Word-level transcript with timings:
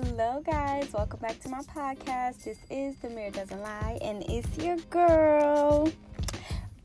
Hello, 0.00 0.40
guys. 0.46 0.92
Welcome 0.92 1.18
back 1.18 1.40
to 1.40 1.48
my 1.48 1.60
podcast. 1.62 2.44
This 2.44 2.58
is 2.70 2.94
The 2.98 3.10
Mirror 3.10 3.32
Doesn't 3.32 3.60
Lie, 3.60 3.98
and 4.00 4.22
it's 4.28 4.56
your 4.56 4.76
girl 4.90 5.90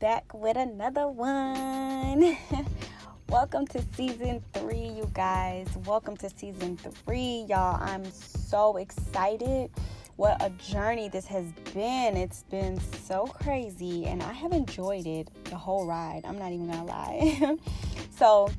back 0.00 0.34
with 0.34 0.56
another 0.56 1.06
one. 1.06 2.36
Welcome 3.28 3.68
to 3.68 3.84
season 3.94 4.42
three, 4.52 4.88
you 4.88 5.08
guys. 5.14 5.68
Welcome 5.86 6.16
to 6.16 6.28
season 6.28 6.76
three, 6.76 7.46
y'all. 7.48 7.80
I'm 7.80 8.04
so 8.10 8.78
excited. 8.78 9.70
What 10.16 10.42
a 10.42 10.50
journey 10.50 11.08
this 11.08 11.26
has 11.26 11.44
been. 11.72 12.16
It's 12.16 12.42
been 12.42 12.80
so 12.80 13.26
crazy, 13.26 14.06
and 14.06 14.24
I 14.24 14.32
have 14.32 14.50
enjoyed 14.50 15.06
it 15.06 15.28
the 15.44 15.56
whole 15.56 15.86
ride. 15.86 16.22
I'm 16.24 16.36
not 16.36 16.50
even 16.50 16.66
gonna 16.66 16.84
lie. 16.84 17.58
so, 18.10 18.50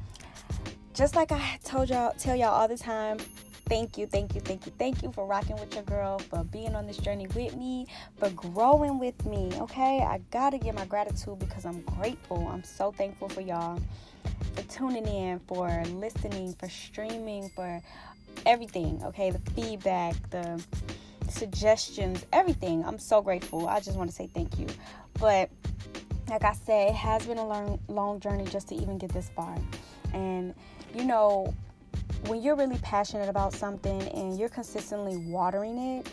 just 0.93 1.13
like 1.13 1.33
I 1.33 1.59
told 1.65 1.89
y'all, 1.89 2.13
tell 2.17 2.37
y'all 2.37 2.53
all 2.53 2.69
the 2.69 2.77
time, 2.77 3.17
thank 3.65 3.97
you, 3.97 4.07
thank 4.07 4.35
you, 4.35 4.41
thank 4.41 4.65
you, 4.65 4.71
thank 4.77 5.03
you 5.03 5.11
for 5.11 5.25
rocking 5.25 5.57
with 5.57 5.73
your 5.73 5.83
girl, 5.83 6.19
for 6.19 6.43
being 6.43 6.75
on 6.75 6.87
this 6.87 6.97
journey 6.97 7.27
with 7.27 7.55
me, 7.55 7.87
for 8.17 8.29
growing 8.31 8.99
with 8.99 9.25
me. 9.25 9.51
Okay, 9.59 9.99
I 10.01 10.19
gotta 10.31 10.57
give 10.57 10.75
my 10.75 10.85
gratitude 10.85 11.39
because 11.39 11.65
I'm 11.65 11.81
grateful. 11.81 12.47
I'm 12.47 12.63
so 12.63 12.91
thankful 12.91 13.29
for 13.29 13.41
y'all 13.41 13.79
for 14.55 14.63
tuning 14.63 15.07
in, 15.07 15.39
for 15.39 15.83
listening, 15.85 16.53
for 16.53 16.69
streaming, 16.69 17.49
for 17.49 17.81
everything. 18.45 19.01
Okay, 19.03 19.31
the 19.31 19.51
feedback, 19.51 20.15
the 20.29 20.63
suggestions, 21.29 22.25
everything. 22.31 22.83
I'm 22.85 22.99
so 22.99 23.21
grateful. 23.21 23.67
I 23.67 23.79
just 23.79 23.97
want 23.97 24.09
to 24.09 24.15
say 24.15 24.29
thank 24.33 24.59
you. 24.59 24.67
But 25.19 25.49
like 26.29 26.43
I 26.43 26.53
said, 26.53 26.89
it 26.89 26.95
has 26.95 27.25
been 27.25 27.37
a 27.37 27.45
long, 27.45 27.79
long 27.87 28.19
journey 28.19 28.45
just 28.45 28.69
to 28.69 28.75
even 28.75 28.97
get 28.97 29.11
this 29.11 29.29
far. 29.35 29.55
And 30.13 30.53
you 30.93 31.03
know, 31.03 31.53
when 32.27 32.41
you're 32.41 32.55
really 32.55 32.77
passionate 32.79 33.29
about 33.29 33.53
something 33.53 34.01
and 34.09 34.39
you're 34.39 34.49
consistently 34.49 35.17
watering 35.17 35.77
it, 35.77 36.09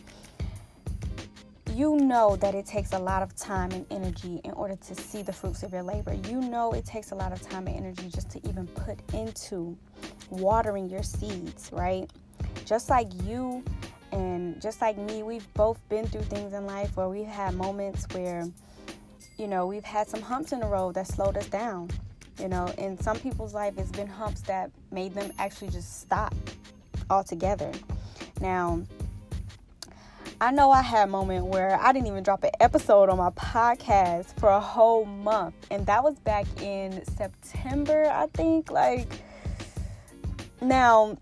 you 1.74 1.96
know 1.96 2.36
that 2.36 2.54
it 2.54 2.66
takes 2.66 2.92
a 2.92 2.98
lot 2.98 3.22
of 3.22 3.34
time 3.34 3.70
and 3.72 3.86
energy 3.90 4.40
in 4.44 4.50
order 4.52 4.76
to 4.76 4.94
see 4.94 5.22
the 5.22 5.32
fruits 5.32 5.62
of 5.62 5.72
your 5.72 5.82
labor. 5.82 6.14
You 6.28 6.40
know 6.40 6.72
it 6.72 6.84
takes 6.84 7.12
a 7.12 7.14
lot 7.14 7.32
of 7.32 7.40
time 7.40 7.66
and 7.66 7.76
energy 7.76 8.08
just 8.10 8.30
to 8.32 8.48
even 8.48 8.66
put 8.66 8.98
into 9.14 9.76
watering 10.28 10.90
your 10.90 11.02
seeds, 11.02 11.70
right? 11.72 12.10
Just 12.66 12.90
like 12.90 13.08
you 13.24 13.64
and 14.12 14.60
just 14.60 14.82
like 14.82 14.98
me, 14.98 15.22
we've 15.22 15.52
both 15.54 15.80
been 15.88 16.06
through 16.06 16.22
things 16.22 16.52
in 16.52 16.66
life 16.66 16.96
where 16.96 17.08
we've 17.08 17.27
had 17.27 17.54
moments 17.54 18.06
where, 18.12 18.46
you 19.38 19.46
know, 19.46 19.66
we've 19.66 19.84
had 19.84 20.08
some 20.08 20.20
humps 20.20 20.52
in 20.52 20.60
the 20.60 20.66
road 20.66 20.94
that 20.94 21.06
slowed 21.06 21.38
us 21.38 21.46
down. 21.46 21.90
You 22.38 22.48
know, 22.48 22.66
in 22.78 22.98
some 22.98 23.19
people's 23.19 23.55
life, 23.55 23.75
it's 23.77 23.91
been 23.91 24.08
humps 24.08 24.41
that 24.42 24.70
made 24.91 25.14
them 25.14 25.30
actually 25.38 25.69
just 25.69 26.00
stop 26.00 26.34
altogether. 27.11 27.70
Now, 28.41 28.83
I 30.41 30.50
know 30.50 30.72
I 30.72 30.83
had 30.83 31.08
a 31.08 31.11
moment 31.11 31.47
where 31.47 31.78
I 31.80 31.92
didn't 31.92 32.08
even 32.08 32.24
drop 32.24 32.42
an 32.42 32.50
episode 32.58 33.08
on 33.08 33.19
my 33.19 33.30
podcast 33.30 34.39
for 34.41 34.48
a 34.48 34.58
whole 34.58 35.05
month, 35.05 35.55
and 35.70 35.86
that 35.86 36.02
was 36.02 36.19
back 36.19 36.47
in 36.61 37.05
September, 37.16 38.11
I 38.11 38.27
think. 38.34 38.70
Like, 38.70 39.06
now, 40.61 41.17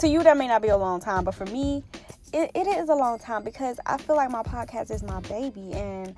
to 0.00 0.08
you, 0.08 0.22
that 0.22 0.36
may 0.36 0.48
not 0.48 0.62
be 0.62 0.68
a 0.68 0.76
long 0.76 1.00
time, 1.00 1.24
but 1.24 1.34
for 1.34 1.46
me, 1.46 1.84
it, 2.32 2.50
it 2.54 2.66
is 2.66 2.88
a 2.88 2.94
long 2.94 3.18
time 3.18 3.44
because 3.44 3.78
I 3.86 3.98
feel 3.98 4.16
like 4.16 4.30
my 4.30 4.42
podcast 4.42 4.90
is 4.90 5.02
my 5.02 5.20
baby 5.20 5.72
and 5.72 6.14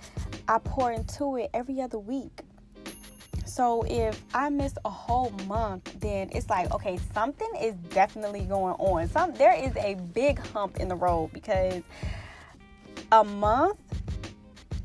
I 0.48 0.58
pour 0.58 0.92
into 0.92 1.36
it 1.36 1.50
every 1.54 1.80
other 1.80 1.98
week. 1.98 2.41
So 3.52 3.82
if 3.86 4.24
I 4.32 4.48
miss 4.48 4.72
a 4.86 4.88
whole 4.88 5.28
month, 5.46 6.00
then 6.00 6.30
it's 6.32 6.48
like, 6.48 6.72
okay, 6.72 6.98
something 7.12 7.50
is 7.60 7.74
definitely 7.90 8.44
going 8.44 8.72
on. 8.78 9.06
Some 9.08 9.34
there 9.34 9.52
is 9.52 9.76
a 9.76 9.92
big 10.14 10.38
hump 10.38 10.78
in 10.78 10.88
the 10.88 10.94
road 10.94 11.32
because 11.34 11.82
a 13.12 13.22
month, 13.22 13.78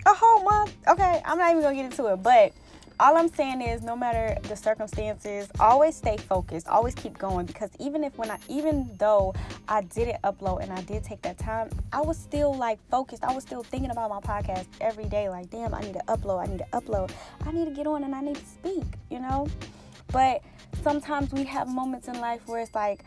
a 0.05 0.13
whole 0.13 0.43
month. 0.43 0.75
Okay, 0.85 1.21
I'm 1.23 1.37
not 1.37 1.51
even 1.51 1.61
gonna 1.61 1.75
get 1.75 1.85
into 1.85 2.07
it, 2.07 2.21
but 2.21 2.51
all 2.99 3.15
I'm 3.15 3.29
saying 3.29 3.61
is 3.61 3.83
no 3.83 3.95
matter 3.95 4.35
the 4.43 4.55
circumstances, 4.55 5.49
always 5.59 5.95
stay 5.95 6.17
focused, 6.17 6.67
always 6.67 6.95
keep 6.95 7.17
going 7.17 7.45
because 7.45 7.69
even 7.79 8.03
if 8.03 8.17
when 8.17 8.31
I 8.31 8.39
even 8.47 8.89
though 8.97 9.35
I 9.67 9.81
didn't 9.81 10.21
upload 10.23 10.63
and 10.63 10.71
I 10.71 10.81
did 10.81 11.03
take 11.03 11.21
that 11.21 11.37
time, 11.37 11.69
I 11.93 12.01
was 12.01 12.17
still 12.17 12.55
like 12.55 12.79
focused. 12.89 13.23
I 13.23 13.33
was 13.33 13.43
still 13.43 13.61
thinking 13.61 13.91
about 13.91 14.09
my 14.09 14.19
podcast 14.19 14.65
every 14.81 15.05
day 15.05 15.29
like, 15.29 15.49
damn, 15.51 15.75
I 15.75 15.81
need 15.81 15.93
to 15.93 16.03
upload, 16.07 16.43
I 16.43 16.47
need 16.47 16.59
to 16.59 16.67
upload. 16.73 17.11
I 17.45 17.51
need 17.51 17.65
to 17.65 17.71
get 17.71 17.85
on 17.85 18.03
and 18.03 18.15
I 18.15 18.21
need 18.21 18.35
to 18.35 18.45
speak, 18.45 18.85
you 19.11 19.19
know? 19.19 19.47
But 20.11 20.41
sometimes 20.81 21.31
we 21.33 21.43
have 21.43 21.67
moments 21.67 22.07
in 22.07 22.19
life 22.19 22.41
where 22.47 22.61
it's 22.61 22.73
like 22.73 23.03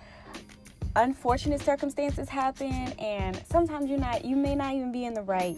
unfortunate 0.96 1.60
circumstances 1.62 2.28
happen 2.28 2.72
and 2.98 3.40
sometimes 3.48 3.88
you're 3.88 3.98
not 3.98 4.24
you 4.24 4.34
may 4.34 4.56
not 4.56 4.74
even 4.74 4.90
be 4.90 5.04
in 5.04 5.14
the 5.14 5.22
right 5.22 5.56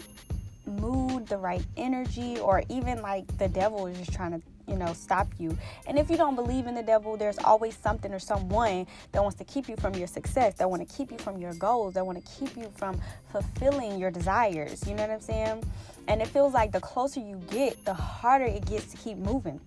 mood, 0.65 1.27
the 1.27 1.37
right 1.37 1.63
energy, 1.77 2.39
or 2.39 2.63
even 2.69 3.01
like 3.01 3.25
the 3.37 3.47
devil 3.47 3.87
is 3.87 3.97
just 3.97 4.13
trying 4.13 4.31
to, 4.31 4.41
you 4.67 4.75
know, 4.77 4.93
stop 4.93 5.27
you. 5.37 5.57
And 5.87 5.97
if 5.99 6.09
you 6.09 6.17
don't 6.17 6.35
believe 6.35 6.67
in 6.67 6.75
the 6.75 6.83
devil, 6.83 7.17
there's 7.17 7.37
always 7.39 7.75
something 7.75 8.13
or 8.13 8.19
someone 8.19 8.87
that 9.11 9.21
wants 9.21 9.37
to 9.37 9.43
keep 9.43 9.67
you 9.67 9.75
from 9.75 9.95
your 9.95 10.07
success, 10.07 10.55
that 10.55 10.69
want 10.69 10.87
to 10.87 10.95
keep 10.95 11.11
you 11.11 11.17
from 11.17 11.37
your 11.37 11.53
goals, 11.53 11.93
that 11.95 12.05
want 12.05 12.23
to 12.23 12.31
keep 12.39 12.55
you 12.55 12.71
from 12.75 12.99
fulfilling 13.31 13.99
your 13.99 14.11
desires. 14.11 14.87
You 14.87 14.95
know 14.95 15.03
what 15.03 15.11
I'm 15.11 15.21
saying? 15.21 15.63
And 16.07 16.21
it 16.21 16.27
feels 16.27 16.53
like 16.53 16.71
the 16.71 16.81
closer 16.81 17.19
you 17.19 17.41
get, 17.49 17.83
the 17.85 17.93
harder 17.93 18.45
it 18.45 18.65
gets 18.65 18.87
to 18.87 18.97
keep 18.97 19.17
moving. 19.17 19.59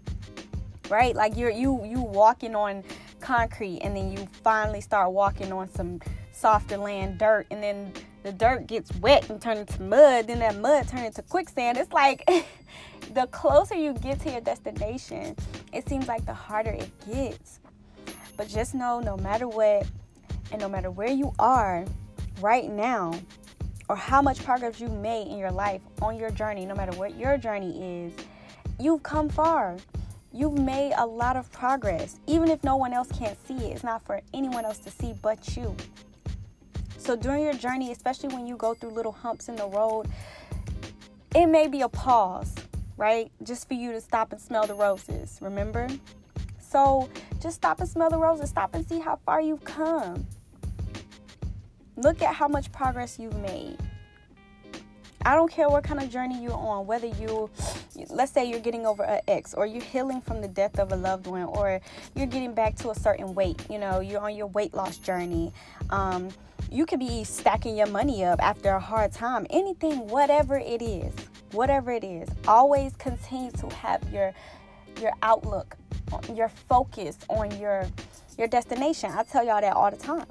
Right? 0.88 1.16
Like 1.16 1.36
you're 1.36 1.50
you 1.50 1.84
you 1.84 2.00
walking 2.00 2.54
on 2.54 2.84
concrete 3.20 3.80
and 3.82 3.96
then 3.96 4.12
you 4.12 4.28
finally 4.44 4.80
start 4.80 5.10
walking 5.10 5.52
on 5.52 5.68
some 5.68 6.00
softer 6.30 6.76
land 6.76 7.18
dirt 7.18 7.46
and 7.50 7.60
then 7.60 7.92
the 8.26 8.32
dirt 8.32 8.66
gets 8.66 8.92
wet 8.96 9.30
and 9.30 9.40
turn 9.40 9.56
into 9.56 9.80
mud, 9.80 10.26
then 10.26 10.40
that 10.40 10.58
mud 10.58 10.88
turn 10.88 11.04
into 11.04 11.22
quicksand. 11.22 11.78
It's 11.78 11.92
like 11.92 12.28
the 13.14 13.28
closer 13.28 13.76
you 13.76 13.92
get 13.94 14.18
to 14.22 14.32
your 14.32 14.40
destination, 14.40 15.36
it 15.72 15.88
seems 15.88 16.08
like 16.08 16.26
the 16.26 16.34
harder 16.34 16.72
it 16.72 16.90
gets. 17.06 17.60
But 18.36 18.48
just 18.48 18.74
know 18.74 18.98
no 18.98 19.16
matter 19.16 19.46
what, 19.46 19.86
and 20.50 20.60
no 20.60 20.68
matter 20.68 20.90
where 20.90 21.10
you 21.10 21.32
are 21.38 21.84
right 22.40 22.68
now, 22.68 23.14
or 23.88 23.94
how 23.94 24.20
much 24.20 24.44
progress 24.44 24.80
you 24.80 24.88
made 24.88 25.28
in 25.28 25.38
your 25.38 25.52
life 25.52 25.82
on 26.02 26.18
your 26.18 26.30
journey, 26.30 26.66
no 26.66 26.74
matter 26.74 26.96
what 26.98 27.16
your 27.16 27.38
journey 27.38 28.06
is, 28.06 28.12
you've 28.80 29.04
come 29.04 29.28
far. 29.28 29.76
You've 30.32 30.58
made 30.58 30.94
a 30.98 31.06
lot 31.06 31.36
of 31.36 31.50
progress. 31.52 32.18
Even 32.26 32.50
if 32.50 32.64
no 32.64 32.74
one 32.76 32.92
else 32.92 33.08
can't 33.16 33.38
see 33.46 33.54
it, 33.54 33.74
it's 33.74 33.84
not 33.84 34.04
for 34.04 34.20
anyone 34.34 34.64
else 34.64 34.78
to 34.78 34.90
see 34.90 35.14
but 35.22 35.56
you. 35.56 35.76
So 37.06 37.14
during 37.14 37.44
your 37.44 37.54
journey, 37.54 37.92
especially 37.92 38.34
when 38.34 38.48
you 38.48 38.56
go 38.56 38.74
through 38.74 38.90
little 38.90 39.12
humps 39.12 39.48
in 39.48 39.54
the 39.54 39.68
road, 39.68 40.08
it 41.36 41.46
may 41.46 41.68
be 41.68 41.82
a 41.82 41.88
pause, 41.88 42.52
right? 42.96 43.30
Just 43.44 43.68
for 43.68 43.74
you 43.74 43.92
to 43.92 44.00
stop 44.00 44.32
and 44.32 44.40
smell 44.40 44.66
the 44.66 44.74
roses, 44.74 45.38
remember? 45.40 45.86
So 46.58 47.08
just 47.40 47.54
stop 47.54 47.78
and 47.78 47.88
smell 47.88 48.10
the 48.10 48.18
roses. 48.18 48.50
Stop 48.50 48.74
and 48.74 48.84
see 48.88 48.98
how 48.98 49.20
far 49.24 49.40
you've 49.40 49.62
come. 49.62 50.26
Look 51.96 52.22
at 52.22 52.34
how 52.34 52.48
much 52.48 52.72
progress 52.72 53.20
you've 53.20 53.38
made. 53.38 53.78
I 55.24 55.36
don't 55.36 55.50
care 55.50 55.68
what 55.68 55.84
kind 55.84 56.00
of 56.00 56.10
journey 56.10 56.42
you're 56.42 56.54
on, 56.54 56.86
whether 56.86 57.06
you, 57.06 57.48
let's 58.10 58.32
say 58.32 58.50
you're 58.50 58.58
getting 58.58 58.84
over 58.84 59.04
an 59.04 59.20
ex, 59.28 59.54
or 59.54 59.64
you're 59.64 59.80
healing 59.80 60.20
from 60.20 60.40
the 60.40 60.48
death 60.48 60.80
of 60.80 60.90
a 60.90 60.96
loved 60.96 61.28
one, 61.28 61.44
or 61.44 61.80
you're 62.16 62.26
getting 62.26 62.52
back 62.52 62.74
to 62.76 62.90
a 62.90 62.94
certain 62.96 63.32
weight, 63.32 63.62
you 63.70 63.78
know, 63.78 64.00
you're 64.00 64.20
on 64.20 64.34
your 64.34 64.48
weight 64.48 64.74
loss 64.74 64.98
journey. 64.98 65.52
Um, 65.90 66.30
you 66.70 66.86
could 66.86 66.98
be 66.98 67.24
stacking 67.24 67.76
your 67.76 67.86
money 67.86 68.24
up 68.24 68.40
after 68.42 68.70
a 68.70 68.80
hard 68.80 69.12
time. 69.12 69.46
Anything, 69.50 70.08
whatever 70.08 70.58
it 70.58 70.82
is, 70.82 71.12
whatever 71.52 71.92
it 71.92 72.04
is, 72.04 72.28
always 72.46 72.94
continue 72.96 73.50
to 73.52 73.68
have 73.76 74.02
your 74.12 74.32
your 75.00 75.12
outlook, 75.22 75.76
your 76.34 76.48
focus 76.48 77.18
on 77.28 77.58
your 77.58 77.86
your 78.38 78.48
destination. 78.48 79.10
I 79.12 79.22
tell 79.22 79.44
y'all 79.44 79.60
that 79.60 79.74
all 79.74 79.90
the 79.90 79.96
time. 79.96 80.26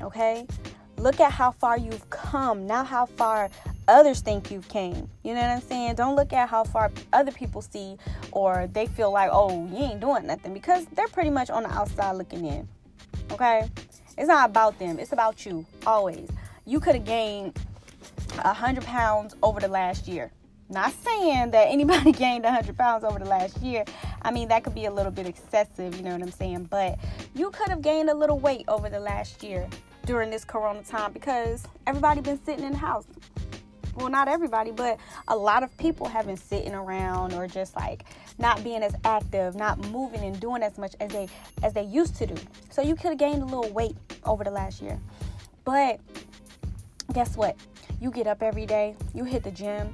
Okay? 0.00 0.46
Look 0.98 1.20
at 1.20 1.32
how 1.32 1.50
far 1.50 1.78
you've 1.78 2.08
come, 2.10 2.66
not 2.66 2.86
how 2.86 3.06
far 3.06 3.50
others 3.88 4.20
think 4.20 4.50
you've 4.50 4.68
came. 4.68 5.08
You 5.22 5.34
know 5.34 5.40
what 5.40 5.50
I'm 5.50 5.60
saying? 5.60 5.94
Don't 5.96 6.16
look 6.16 6.32
at 6.32 6.48
how 6.48 6.64
far 6.64 6.90
other 7.12 7.32
people 7.32 7.60
see 7.62 7.96
or 8.32 8.68
they 8.72 8.86
feel 8.86 9.12
like, 9.12 9.30
oh, 9.32 9.66
you 9.68 9.84
ain't 9.84 10.00
doing 10.00 10.26
nothing 10.26 10.54
because 10.54 10.86
they're 10.86 11.08
pretty 11.08 11.30
much 11.30 11.50
on 11.50 11.64
the 11.64 11.70
outside 11.70 12.12
looking 12.12 12.46
in. 12.46 12.68
Okay? 13.30 13.68
It's 14.18 14.28
not 14.28 14.48
about 14.48 14.78
them, 14.78 14.98
it's 14.98 15.12
about 15.12 15.44
you, 15.44 15.66
always. 15.86 16.28
You 16.64 16.80
could 16.80 16.94
have 16.94 17.04
gained 17.04 17.58
100 18.36 18.84
pounds 18.84 19.36
over 19.42 19.60
the 19.60 19.68
last 19.68 20.08
year. 20.08 20.32
Not 20.70 20.92
saying 21.04 21.50
that 21.50 21.68
anybody 21.68 22.12
gained 22.24 22.44
100 22.44 22.76
pounds 22.78 23.04
over 23.04 23.18
the 23.18 23.26
last 23.26 23.58
year. 23.58 23.84
I 24.22 24.30
mean, 24.30 24.48
that 24.48 24.64
could 24.64 24.74
be 24.74 24.86
a 24.86 24.90
little 24.90 25.12
bit 25.12 25.26
excessive, 25.26 25.94
you 25.96 26.02
know 26.02 26.12
what 26.12 26.22
I'm 26.22 26.30
saying? 26.32 26.64
But 26.64 26.98
you 27.34 27.50
could 27.50 27.68
have 27.68 27.82
gained 27.82 28.08
a 28.08 28.14
little 28.14 28.38
weight 28.38 28.64
over 28.68 28.88
the 28.88 29.00
last 29.00 29.42
year 29.42 29.68
during 30.06 30.30
this 30.30 30.44
corona 30.44 30.82
time 30.82 31.12
because 31.12 31.66
everybody 31.86 32.22
been 32.22 32.42
sitting 32.44 32.64
in 32.64 32.72
the 32.72 32.78
house. 32.78 33.06
Well, 33.96 34.10
not 34.10 34.28
everybody, 34.28 34.70
but 34.70 34.98
a 35.28 35.36
lot 35.36 35.62
of 35.62 35.76
people 35.78 36.06
have 36.06 36.26
been 36.26 36.36
sitting 36.36 36.74
around 36.74 37.32
or 37.32 37.46
just 37.46 37.74
like 37.76 38.04
not 38.38 38.62
being 38.62 38.82
as 38.82 38.94
active, 39.04 39.54
not 39.54 39.78
moving 39.90 40.20
and 40.20 40.38
doing 40.38 40.62
as 40.62 40.78
much 40.78 40.94
as 41.00 41.10
they 41.10 41.28
as 41.62 41.72
they 41.72 41.84
used 41.84 42.16
to 42.16 42.26
do. 42.26 42.34
So 42.70 42.82
you 42.82 42.94
could 42.94 43.08
have 43.08 43.18
gained 43.18 43.42
a 43.42 43.46
little 43.46 43.72
weight 43.72 43.96
over 44.24 44.44
the 44.44 44.50
last 44.50 44.82
year. 44.82 45.00
But 45.64 46.00
guess 47.12 47.36
what? 47.36 47.56
You 48.00 48.10
get 48.10 48.26
up 48.26 48.42
every 48.42 48.66
day, 48.66 48.94
you 49.14 49.24
hit 49.24 49.42
the 49.42 49.50
gym, 49.50 49.92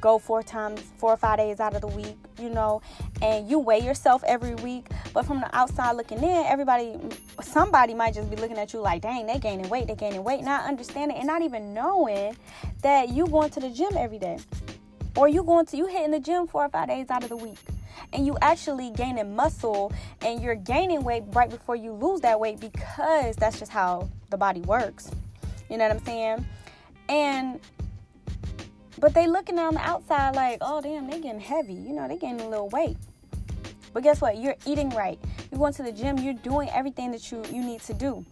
go 0.00 0.18
four 0.18 0.42
times, 0.42 0.82
four 0.96 1.12
or 1.12 1.16
five 1.16 1.38
days 1.38 1.60
out 1.60 1.74
of 1.74 1.80
the 1.82 1.88
week, 1.88 2.16
you 2.38 2.48
know, 2.48 2.80
and 3.20 3.48
you 3.48 3.58
weigh 3.58 3.80
yourself 3.80 4.24
every 4.26 4.54
week. 4.56 4.88
But 5.12 5.26
from 5.26 5.40
the 5.40 5.54
outside 5.56 5.92
looking 5.96 6.18
in, 6.18 6.46
everybody, 6.46 6.96
somebody 7.42 7.92
might 7.94 8.14
just 8.14 8.30
be 8.30 8.36
looking 8.36 8.56
at 8.58 8.72
you 8.72 8.80
like, 8.80 9.02
dang, 9.02 9.26
they 9.26 9.38
gaining 9.38 9.68
weight, 9.68 9.86
they 9.86 9.94
gaining 9.94 10.24
weight, 10.24 10.42
not 10.42 10.64
understanding 10.64 11.16
and 11.16 11.26
not 11.26 11.42
even 11.42 11.74
knowing 11.74 12.36
that 12.82 13.10
you 13.10 13.26
going 13.26 13.50
to 13.50 13.60
the 13.60 13.70
gym 13.70 13.92
every 13.96 14.18
day. 14.18 14.38
Or 15.16 15.28
you 15.28 15.42
going 15.42 15.66
to, 15.66 15.76
you 15.76 15.86
hitting 15.86 16.10
the 16.10 16.20
gym 16.20 16.46
four 16.46 16.64
or 16.64 16.68
five 16.70 16.88
days 16.88 17.10
out 17.10 17.22
of 17.22 17.28
the 17.28 17.36
week. 17.36 17.58
And 18.14 18.26
you 18.26 18.36
actually 18.40 18.90
gaining 18.90 19.36
muscle 19.36 19.92
and 20.22 20.42
you're 20.42 20.54
gaining 20.54 21.04
weight 21.04 21.24
right 21.32 21.50
before 21.50 21.76
you 21.76 21.92
lose 21.92 22.22
that 22.22 22.40
weight 22.40 22.60
because 22.60 23.36
that's 23.36 23.58
just 23.58 23.70
how 23.70 24.08
the 24.30 24.38
body 24.38 24.60
works. 24.62 25.10
You 25.68 25.76
know 25.76 25.88
what 25.88 25.96
I'm 25.96 26.04
saying? 26.04 26.46
And 27.08 27.60
but 28.98 29.14
they 29.14 29.26
looking 29.26 29.58
on 29.58 29.74
the 29.74 29.80
outside 29.80 30.36
like, 30.36 30.58
oh 30.60 30.80
damn, 30.80 31.10
they 31.10 31.20
getting 31.20 31.40
heavy. 31.40 31.74
You 31.74 31.92
know, 31.92 32.08
they 32.08 32.16
gaining 32.16 32.40
a 32.40 32.48
little 32.48 32.68
weight. 32.68 32.96
But 33.92 34.02
guess 34.02 34.20
what? 34.20 34.38
You're 34.38 34.56
eating 34.66 34.90
right. 34.90 35.18
You're 35.50 35.58
going 35.58 35.74
to 35.74 35.82
the 35.82 35.92
gym. 35.92 36.18
You're 36.18 36.34
doing 36.34 36.68
everything 36.70 37.12
that 37.12 37.30
you 37.30 37.42
you 37.50 37.62
need 37.62 37.80
to 37.82 37.94
do. 37.94 38.24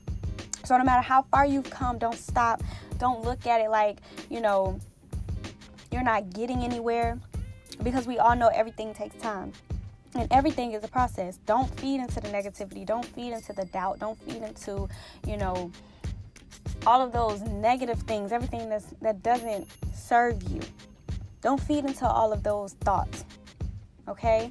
So 0.64 0.76
no 0.76 0.84
matter 0.84 1.02
how 1.02 1.22
far 1.22 1.46
you've 1.46 1.70
come, 1.70 1.98
don't 1.98 2.18
stop. 2.18 2.62
Don't 2.98 3.22
look 3.22 3.46
at 3.46 3.60
it 3.60 3.70
like 3.70 3.98
you 4.28 4.40
know 4.40 4.78
you're 5.90 6.04
not 6.04 6.30
getting 6.30 6.62
anywhere 6.62 7.18
because 7.82 8.06
we 8.06 8.18
all 8.18 8.36
know 8.36 8.48
everything 8.48 8.94
takes 8.94 9.16
time. 9.16 9.52
And 10.14 10.30
everything 10.32 10.72
is 10.72 10.82
a 10.82 10.88
process. 10.88 11.38
Don't 11.46 11.70
feed 11.78 12.00
into 12.00 12.20
the 12.20 12.28
negativity. 12.28 12.84
Don't 12.84 13.06
feed 13.06 13.32
into 13.32 13.52
the 13.52 13.64
doubt. 13.66 14.00
Don't 14.00 14.18
feed 14.22 14.42
into, 14.42 14.88
you 15.24 15.36
know, 15.36 15.70
all 16.86 17.00
of 17.00 17.12
those 17.12 17.40
negative 17.42 18.00
things, 18.02 18.32
everything 18.32 18.68
that's, 18.68 18.86
that 19.02 19.22
doesn't 19.22 19.68
serve 19.94 20.42
you. 20.50 20.60
Don't 21.42 21.60
feed 21.60 21.84
into 21.84 22.06
all 22.06 22.32
of 22.32 22.42
those 22.42 22.72
thoughts. 22.74 23.24
Okay? 24.08 24.50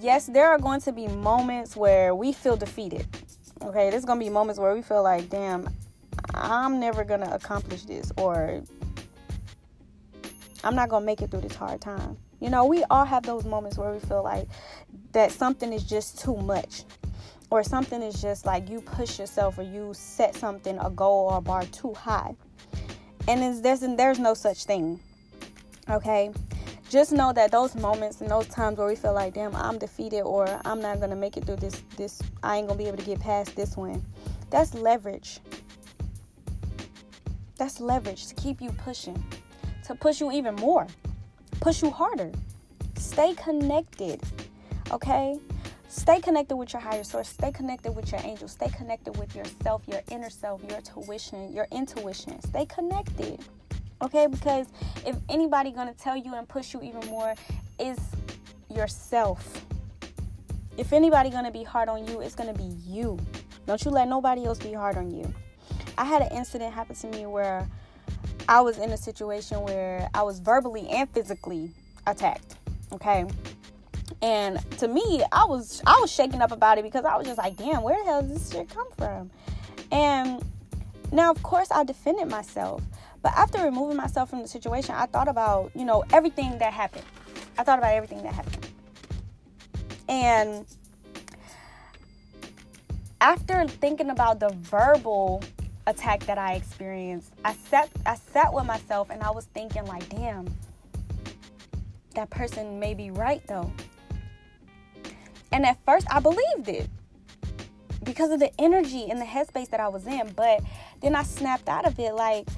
Yes, 0.00 0.26
there 0.26 0.48
are 0.48 0.58
going 0.58 0.80
to 0.82 0.92
be 0.92 1.08
moments 1.08 1.76
where 1.76 2.14
we 2.14 2.32
feel 2.32 2.56
defeated. 2.56 3.06
Okay, 3.60 3.90
there's 3.90 4.06
going 4.06 4.18
to 4.18 4.24
be 4.24 4.30
moments 4.30 4.58
where 4.58 4.74
we 4.74 4.80
feel 4.80 5.02
like, 5.02 5.28
damn, 5.28 5.68
I'm 6.34 6.80
never 6.80 7.04
going 7.04 7.20
to 7.20 7.34
accomplish 7.34 7.82
this, 7.82 8.10
or 8.16 8.62
I'm 10.64 10.74
not 10.74 10.88
going 10.88 11.02
to 11.02 11.06
make 11.06 11.20
it 11.20 11.30
through 11.30 11.42
this 11.42 11.54
hard 11.54 11.82
time. 11.82 12.16
You 12.40 12.48
know, 12.48 12.64
we 12.64 12.82
all 12.84 13.04
have 13.04 13.24
those 13.24 13.44
moments 13.44 13.76
where 13.76 13.92
we 13.92 14.00
feel 14.00 14.22
like 14.22 14.48
that 15.12 15.32
something 15.32 15.70
is 15.70 15.84
just 15.84 16.18
too 16.18 16.36
much 16.36 16.84
or 17.50 17.62
something 17.62 18.00
is 18.02 18.22
just 18.22 18.46
like 18.46 18.70
you 18.70 18.80
push 18.80 19.18
yourself 19.18 19.58
or 19.58 19.62
you 19.62 19.92
set 19.92 20.34
something 20.34 20.78
a 20.78 20.88
goal 20.90 21.28
or 21.30 21.38
a 21.38 21.40
bar 21.40 21.64
too 21.66 21.92
high 21.94 22.34
and 23.28 23.64
there's 23.64 23.80
there's 23.80 24.18
no 24.18 24.34
such 24.34 24.64
thing 24.64 25.00
okay 25.88 26.30
just 26.90 27.12
know 27.12 27.32
that 27.32 27.52
those 27.52 27.76
moments 27.76 28.20
and 28.20 28.28
those 28.28 28.48
times 28.48 28.76
where 28.76 28.88
we 28.88 28.96
feel 28.96 29.14
like 29.14 29.32
damn 29.32 29.54
i'm 29.54 29.78
defeated 29.78 30.22
or 30.22 30.60
i'm 30.64 30.80
not 30.80 31.00
gonna 31.00 31.14
make 31.14 31.36
it 31.36 31.44
through 31.44 31.56
this 31.56 31.84
this 31.96 32.20
i 32.42 32.56
ain't 32.56 32.66
gonna 32.66 32.76
be 32.76 32.86
able 32.86 32.98
to 32.98 33.04
get 33.04 33.20
past 33.20 33.54
this 33.54 33.76
one 33.76 34.04
that's 34.50 34.74
leverage 34.74 35.38
that's 37.56 37.80
leverage 37.80 38.26
to 38.26 38.34
keep 38.34 38.60
you 38.60 38.70
pushing 38.72 39.22
to 39.84 39.94
push 39.94 40.20
you 40.20 40.32
even 40.32 40.54
more 40.56 40.86
push 41.60 41.80
you 41.80 41.90
harder 41.90 42.32
stay 42.96 43.34
connected 43.34 44.20
okay 44.90 45.38
Stay 45.92 46.20
connected 46.20 46.54
with 46.54 46.72
your 46.72 46.80
higher 46.80 47.02
source. 47.02 47.28
Stay 47.28 47.50
connected 47.50 47.90
with 47.96 48.12
your 48.12 48.20
angels. 48.22 48.52
Stay 48.52 48.68
connected 48.68 49.16
with 49.18 49.34
yourself, 49.34 49.82
your 49.88 50.00
inner 50.12 50.30
self, 50.30 50.62
your 50.70 50.80
tuition, 50.82 51.52
your 51.52 51.66
intuition. 51.72 52.40
Stay 52.42 52.64
connected. 52.66 53.40
Okay? 54.02 54.26
Because 54.26 54.66
if 55.06 55.16
anybody 55.28 55.72
gonna 55.72 55.94
tell 55.94 56.16
you 56.16 56.34
and 56.34 56.48
push 56.48 56.74
you 56.74 56.82
even 56.82 57.06
more 57.08 57.34
is 57.78 57.98
yourself. 58.68 59.64
If 60.76 60.92
anybody 60.92 61.30
gonna 61.30 61.50
be 61.50 61.62
hard 61.62 61.88
on 61.88 62.06
you, 62.06 62.20
it's 62.20 62.34
gonna 62.34 62.54
be 62.54 62.72
you. 62.86 63.18
Don't 63.66 63.84
you 63.84 63.90
let 63.90 64.08
nobody 64.08 64.44
else 64.44 64.58
be 64.58 64.72
hard 64.72 64.96
on 64.96 65.10
you. 65.10 65.32
I 65.98 66.04
had 66.04 66.22
an 66.22 66.32
incident 66.32 66.72
happen 66.72 66.96
to 66.96 67.06
me 67.08 67.26
where 67.26 67.68
I 68.48 68.60
was 68.60 68.78
in 68.78 68.90
a 68.90 68.96
situation 68.96 69.60
where 69.60 70.08
I 70.14 70.22
was 70.22 70.40
verbally 70.40 70.88
and 70.88 71.08
physically 71.10 71.70
attacked. 72.06 72.56
Okay 72.92 73.26
and 74.22 74.58
to 74.78 74.88
me, 74.88 75.22
I 75.32 75.44
was 75.46 75.82
I 75.86 75.98
was 76.00 76.10
shaking 76.10 76.42
up 76.42 76.52
about 76.52 76.78
it 76.78 76.84
because 76.84 77.04
I 77.04 77.16
was 77.16 77.26
just 77.26 77.38
like, 77.38 77.56
damn, 77.56 77.82
where 77.82 77.98
the 77.98 78.04
hell 78.04 78.22
does 78.22 78.32
this 78.32 78.52
shit 78.52 78.68
come 78.68 78.88
from? 78.96 79.30
And 79.90 80.44
now, 81.12 81.30
of 81.30 81.42
course, 81.42 81.68
I 81.70 81.84
defended 81.84 82.28
myself. 82.28 82.82
But 83.22 83.32
after 83.36 83.62
removing 83.62 83.96
myself 83.96 84.30
from 84.30 84.42
the 84.42 84.48
situation, 84.48 84.94
I 84.94 85.06
thought 85.06 85.28
about, 85.28 85.72
you 85.74 85.84
know, 85.84 86.04
everything 86.12 86.58
that 86.58 86.72
happened. 86.72 87.04
I 87.58 87.64
thought 87.64 87.78
about 87.78 87.92
everything 87.92 88.22
that 88.22 88.32
happened. 88.32 88.66
And 90.08 90.66
after 93.20 93.66
thinking 93.66 94.10
about 94.10 94.40
the 94.40 94.50
verbal 94.50 95.42
attack 95.86 96.24
that 96.24 96.38
I 96.38 96.54
experienced, 96.54 97.32
I 97.44 97.54
sat 97.54 97.90
I 98.06 98.14
sat 98.14 98.52
with 98.52 98.64
myself 98.64 99.10
and 99.10 99.22
I 99.22 99.30
was 99.30 99.44
thinking 99.46 99.84
like, 99.84 100.08
damn, 100.08 100.46
that 102.14 102.30
person 102.30 102.80
may 102.80 102.94
be 102.94 103.10
right 103.10 103.46
though. 103.46 103.70
And 105.52 105.66
at 105.66 105.78
first, 105.84 106.06
I 106.10 106.20
believed 106.20 106.68
it 106.68 106.88
because 108.04 108.30
of 108.30 108.40
the 108.40 108.50
energy 108.60 109.10
and 109.10 109.20
the 109.20 109.24
headspace 109.24 109.68
that 109.70 109.80
I 109.80 109.88
was 109.88 110.06
in. 110.06 110.32
But 110.34 110.62
then 111.02 111.14
I 111.14 111.22
snapped 111.22 111.68
out 111.68 111.86
of 111.86 111.98
it 111.98 112.14
like, 112.14 112.48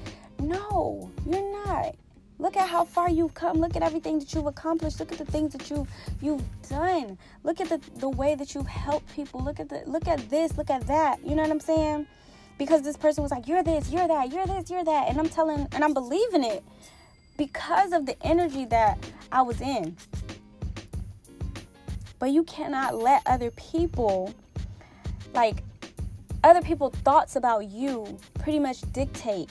no, 0.43 1.11
you're 1.25 1.65
not. 1.65 1.95
Look 2.39 2.57
at 2.57 2.67
how 2.67 2.83
far 2.83 3.09
you've 3.09 3.33
come. 3.33 3.59
Look 3.59 3.75
at 3.75 3.83
everything 3.83 4.19
that 4.19 4.33
you've 4.33 4.47
accomplished. 4.47 4.99
Look 4.99 5.11
at 5.11 5.17
the 5.17 5.25
things 5.25 5.53
that 5.53 5.69
you've 5.69 5.87
you've 6.21 6.43
done. 6.67 7.17
Look 7.43 7.61
at 7.61 7.69
the, 7.69 7.79
the 7.97 8.09
way 8.09 8.35
that 8.35 8.53
you've 8.53 8.67
helped 8.67 9.13
people. 9.13 9.41
Look 9.41 9.59
at 9.59 9.69
the 9.69 9.83
look 9.85 10.07
at 10.07 10.29
this, 10.29 10.57
look 10.57 10.69
at 10.69 10.85
that. 10.87 11.19
You 11.23 11.35
know 11.35 11.43
what 11.43 11.51
I'm 11.51 11.59
saying? 11.59 12.07
Because 12.57 12.81
this 12.81 12.97
person 12.97 13.21
was 13.21 13.31
like, 13.31 13.47
You're 13.47 13.63
this, 13.63 13.89
you're 13.89 14.07
that, 14.07 14.31
you're 14.31 14.45
this, 14.45 14.69
you're 14.69 14.83
that. 14.83 15.09
And 15.09 15.19
I'm 15.19 15.29
telling 15.29 15.67
and 15.71 15.83
I'm 15.83 15.93
believing 15.93 16.43
it 16.43 16.63
because 17.37 17.93
of 17.93 18.05
the 18.05 18.21
energy 18.25 18.65
that 18.65 18.97
I 19.31 19.41
was 19.41 19.61
in. 19.61 19.95
But 22.19 22.31
you 22.31 22.43
cannot 22.43 22.95
let 22.95 23.21
other 23.25 23.51
people, 23.51 24.33
like, 25.33 25.63
other 26.43 26.61
people' 26.61 26.89
thoughts 26.89 27.35
about 27.35 27.69
you 27.69 28.17
pretty 28.39 28.59
much 28.59 28.81
dictate. 28.93 29.49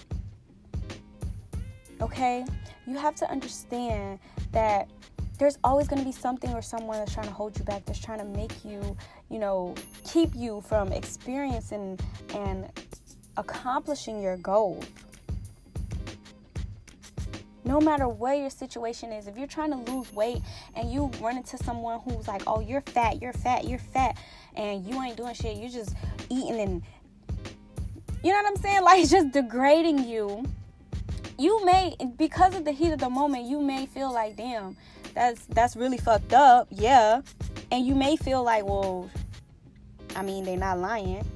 Okay? 2.03 2.45
You 2.87 2.99
have 2.99 3.15
to 3.17 3.31
understand 3.31 4.19
that 4.51 4.91
there's 5.39 5.59
always 5.65 5.89
going 5.89 6.01
to 6.01 6.05
be 6.05 6.13
something 6.13 6.53
or 6.53 6.61
someone 6.61 6.99
that's 6.99 7.15
trying 7.15 7.29
to 7.29 7.33
hold 7.33 7.59
you 7.59 7.65
back, 7.65 7.85
that's 7.87 7.99
trying 7.99 8.19
to 8.19 8.25
make 8.25 8.65
you, 8.65 8.97
you 9.31 9.39
know, 9.39 9.75
keep 10.05 10.35
you 10.35 10.61
from 10.61 10.93
experiencing 10.93 11.99
and 12.35 12.69
accomplishing 13.37 14.21
your 14.21 14.37
goals 14.37 14.85
no 17.65 17.81
matter 17.81 18.09
what 18.09 18.39
your 18.39 18.51
situation 18.51 19.13
is, 19.13 19.27
if 19.27 19.39
you're 19.39 19.47
trying 19.47 19.71
to 19.71 19.93
lose 19.93 20.13
weight 20.13 20.43
and 20.75 20.93
you 20.93 21.11
run 21.21 21.37
into 21.37 21.57
someone 21.59 22.01
who's 22.01 22.27
like, 22.27 22.43
oh, 22.47 22.61
you're 22.61 22.81
fat, 22.81 23.23
you're 23.23 23.33
fat, 23.33 23.67
you're 23.67 23.79
fat, 23.79 24.17
and 24.55 24.85
you 24.85 25.01
ain't 25.03 25.17
doing 25.17 25.35
shit, 25.35 25.57
you're 25.57 25.71
just 25.71 25.95
eating 26.29 26.61
and 26.61 26.83
you 28.23 28.31
know 28.31 28.39
what 28.43 28.47
I'm 28.47 28.57
saying? 28.57 28.83
Like 28.83 29.09
just 29.09 29.33
degrading 29.33 30.09
you. 30.09 30.45
You 31.43 31.65
may 31.65 31.97
because 32.19 32.55
of 32.55 32.65
the 32.65 32.71
heat 32.71 32.93
of 32.93 33.01
the 33.01 33.11
moment, 33.11 33.47
you 33.47 33.61
may 33.61 33.87
feel 33.87 34.13
like, 34.13 34.37
damn, 34.37 34.77
that's 35.13 35.45
that's 35.47 35.75
really 35.75 35.99
fucked 35.99 36.33
up, 36.33 36.69
yeah. 36.71 37.21
And 37.73 37.85
you 37.85 37.97
may 37.97 38.15
feel 38.15 38.45
like, 38.45 38.65
well, 38.65 39.11
I 40.15 40.23
mean, 40.23 40.45
they're 40.45 40.57
not 40.57 40.79
lying. 40.79 41.27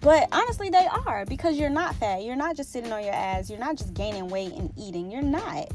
But 0.00 0.28
honestly, 0.32 0.70
they 0.70 0.88
are 1.04 1.26
because 1.26 1.58
you're 1.58 1.68
not 1.68 1.94
fat. 1.96 2.24
You're 2.24 2.36
not 2.36 2.56
just 2.56 2.72
sitting 2.72 2.90
on 2.90 3.04
your 3.04 3.12
ass. 3.12 3.50
You're 3.50 3.58
not 3.58 3.76
just 3.76 3.92
gaining 3.92 4.28
weight 4.28 4.54
and 4.54 4.72
eating. 4.78 5.10
You're 5.10 5.20
not. 5.20 5.70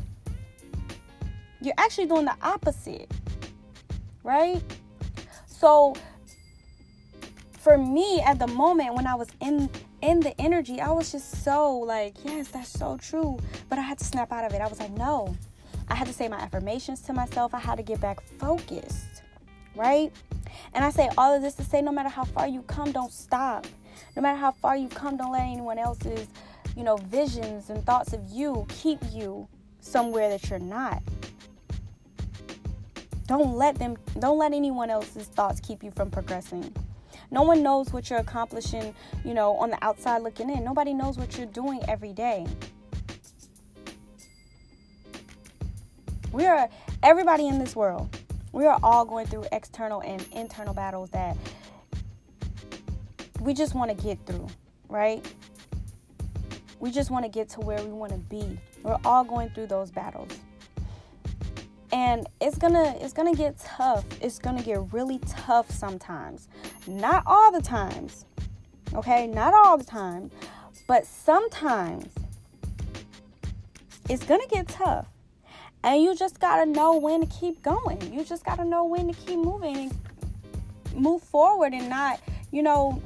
You're 1.61 1.75
actually 1.77 2.07
doing 2.07 2.25
the 2.25 2.35
opposite. 2.41 3.11
Right? 4.23 4.63
So 5.45 5.93
for 7.51 7.77
me 7.77 8.19
at 8.21 8.39
the 8.39 8.47
moment 8.47 8.95
when 8.95 9.05
I 9.05 9.13
was 9.13 9.27
in 9.41 9.69
in 10.01 10.19
the 10.19 10.39
energy, 10.39 10.79
I 10.79 10.91
was 10.91 11.11
just 11.11 11.43
so 11.43 11.77
like, 11.77 12.15
yes, 12.23 12.49
that's 12.49 12.69
so 12.69 12.97
true. 12.97 13.37
But 13.69 13.79
I 13.79 13.81
had 13.81 13.97
to 13.99 14.05
snap 14.05 14.31
out 14.31 14.45
of 14.45 14.53
it. 14.53 14.61
I 14.61 14.67
was 14.67 14.79
like, 14.79 14.91
no. 14.91 15.35
I 15.89 15.95
had 15.95 16.07
to 16.07 16.13
say 16.13 16.27
my 16.27 16.37
affirmations 16.37 17.01
to 17.03 17.13
myself. 17.13 17.53
I 17.53 17.59
had 17.59 17.75
to 17.77 17.83
get 17.83 17.99
back 18.01 18.21
focused. 18.21 19.23
Right? 19.75 20.11
And 20.73 20.83
I 20.83 20.89
say 20.89 21.09
all 21.17 21.33
of 21.33 21.41
this 21.41 21.55
to 21.55 21.63
say 21.63 21.81
no 21.81 21.91
matter 21.91 22.09
how 22.09 22.23
far 22.23 22.47
you 22.47 22.61
come, 22.63 22.91
don't 22.91 23.11
stop. 23.11 23.67
No 24.15 24.21
matter 24.21 24.37
how 24.37 24.51
far 24.51 24.75
you've 24.75 24.93
come, 24.93 25.17
don't 25.17 25.31
let 25.31 25.43
anyone 25.43 25.77
else's 25.77 26.27
you 26.77 26.83
know, 26.83 26.97
visions 26.97 27.71
and 27.71 27.83
thoughts 27.85 28.13
of 28.13 28.23
you 28.29 28.63
keep 28.69 28.99
you 29.11 29.47
somewhere 29.81 30.29
that 30.29 30.47
you're 30.47 30.59
not. 30.59 31.01
Don't 33.25 33.55
let 33.55 33.79
them 33.79 33.97
don't 34.19 34.37
let 34.37 34.53
anyone 34.53 34.91
else's 34.91 35.25
thoughts 35.25 35.59
keep 35.59 35.83
you 35.83 35.89
from 35.89 36.11
progressing. 36.11 36.71
No 37.29 37.43
one 37.43 37.61
knows 37.61 37.91
what 37.91 38.09
you're 38.09 38.19
accomplishing, 38.19 38.95
you 39.25 39.33
know, 39.33 39.55
on 39.57 39.69
the 39.69 39.83
outside 39.83 40.21
looking 40.21 40.49
in. 40.49 40.63
Nobody 40.63 40.93
knows 40.93 41.17
what 41.17 41.37
you're 41.37 41.47
doing 41.47 41.81
every 41.87 42.13
day. 42.13 42.45
We 46.31 46.45
are 46.45 46.69
everybody 47.03 47.47
in 47.47 47.59
this 47.59 47.75
world. 47.75 48.15
We 48.51 48.65
are 48.65 48.79
all 48.81 49.05
going 49.05 49.27
through 49.27 49.45
external 49.51 50.01
and 50.01 50.25
internal 50.31 50.73
battles 50.73 51.09
that 51.11 51.35
we 53.41 53.53
just 53.53 53.75
want 53.75 53.95
to 53.95 54.03
get 54.03 54.17
through, 54.25 54.47
right? 54.89 55.25
We 56.79 56.91
just 56.91 57.09
want 57.11 57.25
to 57.25 57.29
get 57.29 57.49
to 57.49 57.61
where 57.61 57.81
we 57.83 57.91
want 57.91 58.11
to 58.11 58.17
be. 58.17 58.59
We're 58.83 58.97
all 59.03 59.23
going 59.23 59.49
through 59.49 59.67
those 59.67 59.91
battles. 59.91 60.31
And 61.91 62.27
it's 62.41 62.57
to 62.73 62.95
it's 62.99 63.13
to 63.33 63.37
get 63.37 63.57
tough. 63.59 64.05
It's 64.21 64.39
to 64.57 64.63
get 64.63 64.79
really 64.91 65.19
tough 65.27 65.71
sometimes. 65.71 66.47
Not 66.85 67.23
all 67.25 67.51
the 67.51 67.61
times. 67.61 68.25
Okay? 68.93 69.27
Not 69.27 69.53
all 69.53 69.77
the 69.77 69.85
time, 69.85 70.31
but 70.87 71.05
sometimes 71.05 72.07
it's 74.09 74.23
to 74.41 74.47
get 74.47 74.67
tough. 74.67 75.07
And 75.83 76.01
you 76.01 76.15
just 76.15 76.39
got 76.39 76.63
to 76.63 76.69
know 76.69 76.97
when 76.97 77.21
to 77.21 77.27
keep 77.27 77.61
going. 77.61 78.13
You 78.13 78.23
just 78.23 78.43
got 78.43 78.55
to 78.55 78.65
know 78.65 78.83
when 78.85 79.07
to 79.07 79.13
keep 79.13 79.39
moving 79.39 79.77
and 79.77 79.93
move 80.95 81.21
forward 81.21 81.73
and 81.73 81.89
not, 81.89 82.19
you 82.51 82.63
know, 82.63 83.01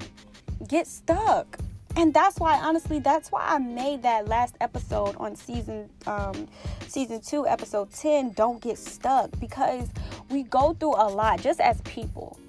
get 0.68 0.88
stuck. 0.88 1.60
And 1.96 2.14
that's 2.14 2.40
why 2.40 2.58
honestly 2.60 3.00
that's 3.00 3.32
why 3.32 3.44
I 3.46 3.58
made 3.58 4.04
that 4.04 4.28
last 4.28 4.56
episode 4.62 5.16
on 5.18 5.36
season 5.36 5.90
um 6.08 6.48
season 6.88 7.22
2 7.22 7.48
episode 7.48 7.92
10 7.92 8.32
don't 8.32 8.62
get 8.62 8.78
stuck 8.78 9.30
because 9.40 9.90
we 10.30 10.44
go 10.44 10.74
through 10.74 10.96
a 10.96 11.08
lot 11.10 11.42
just 11.42 11.60
as 11.60 11.82
people. 11.82 12.40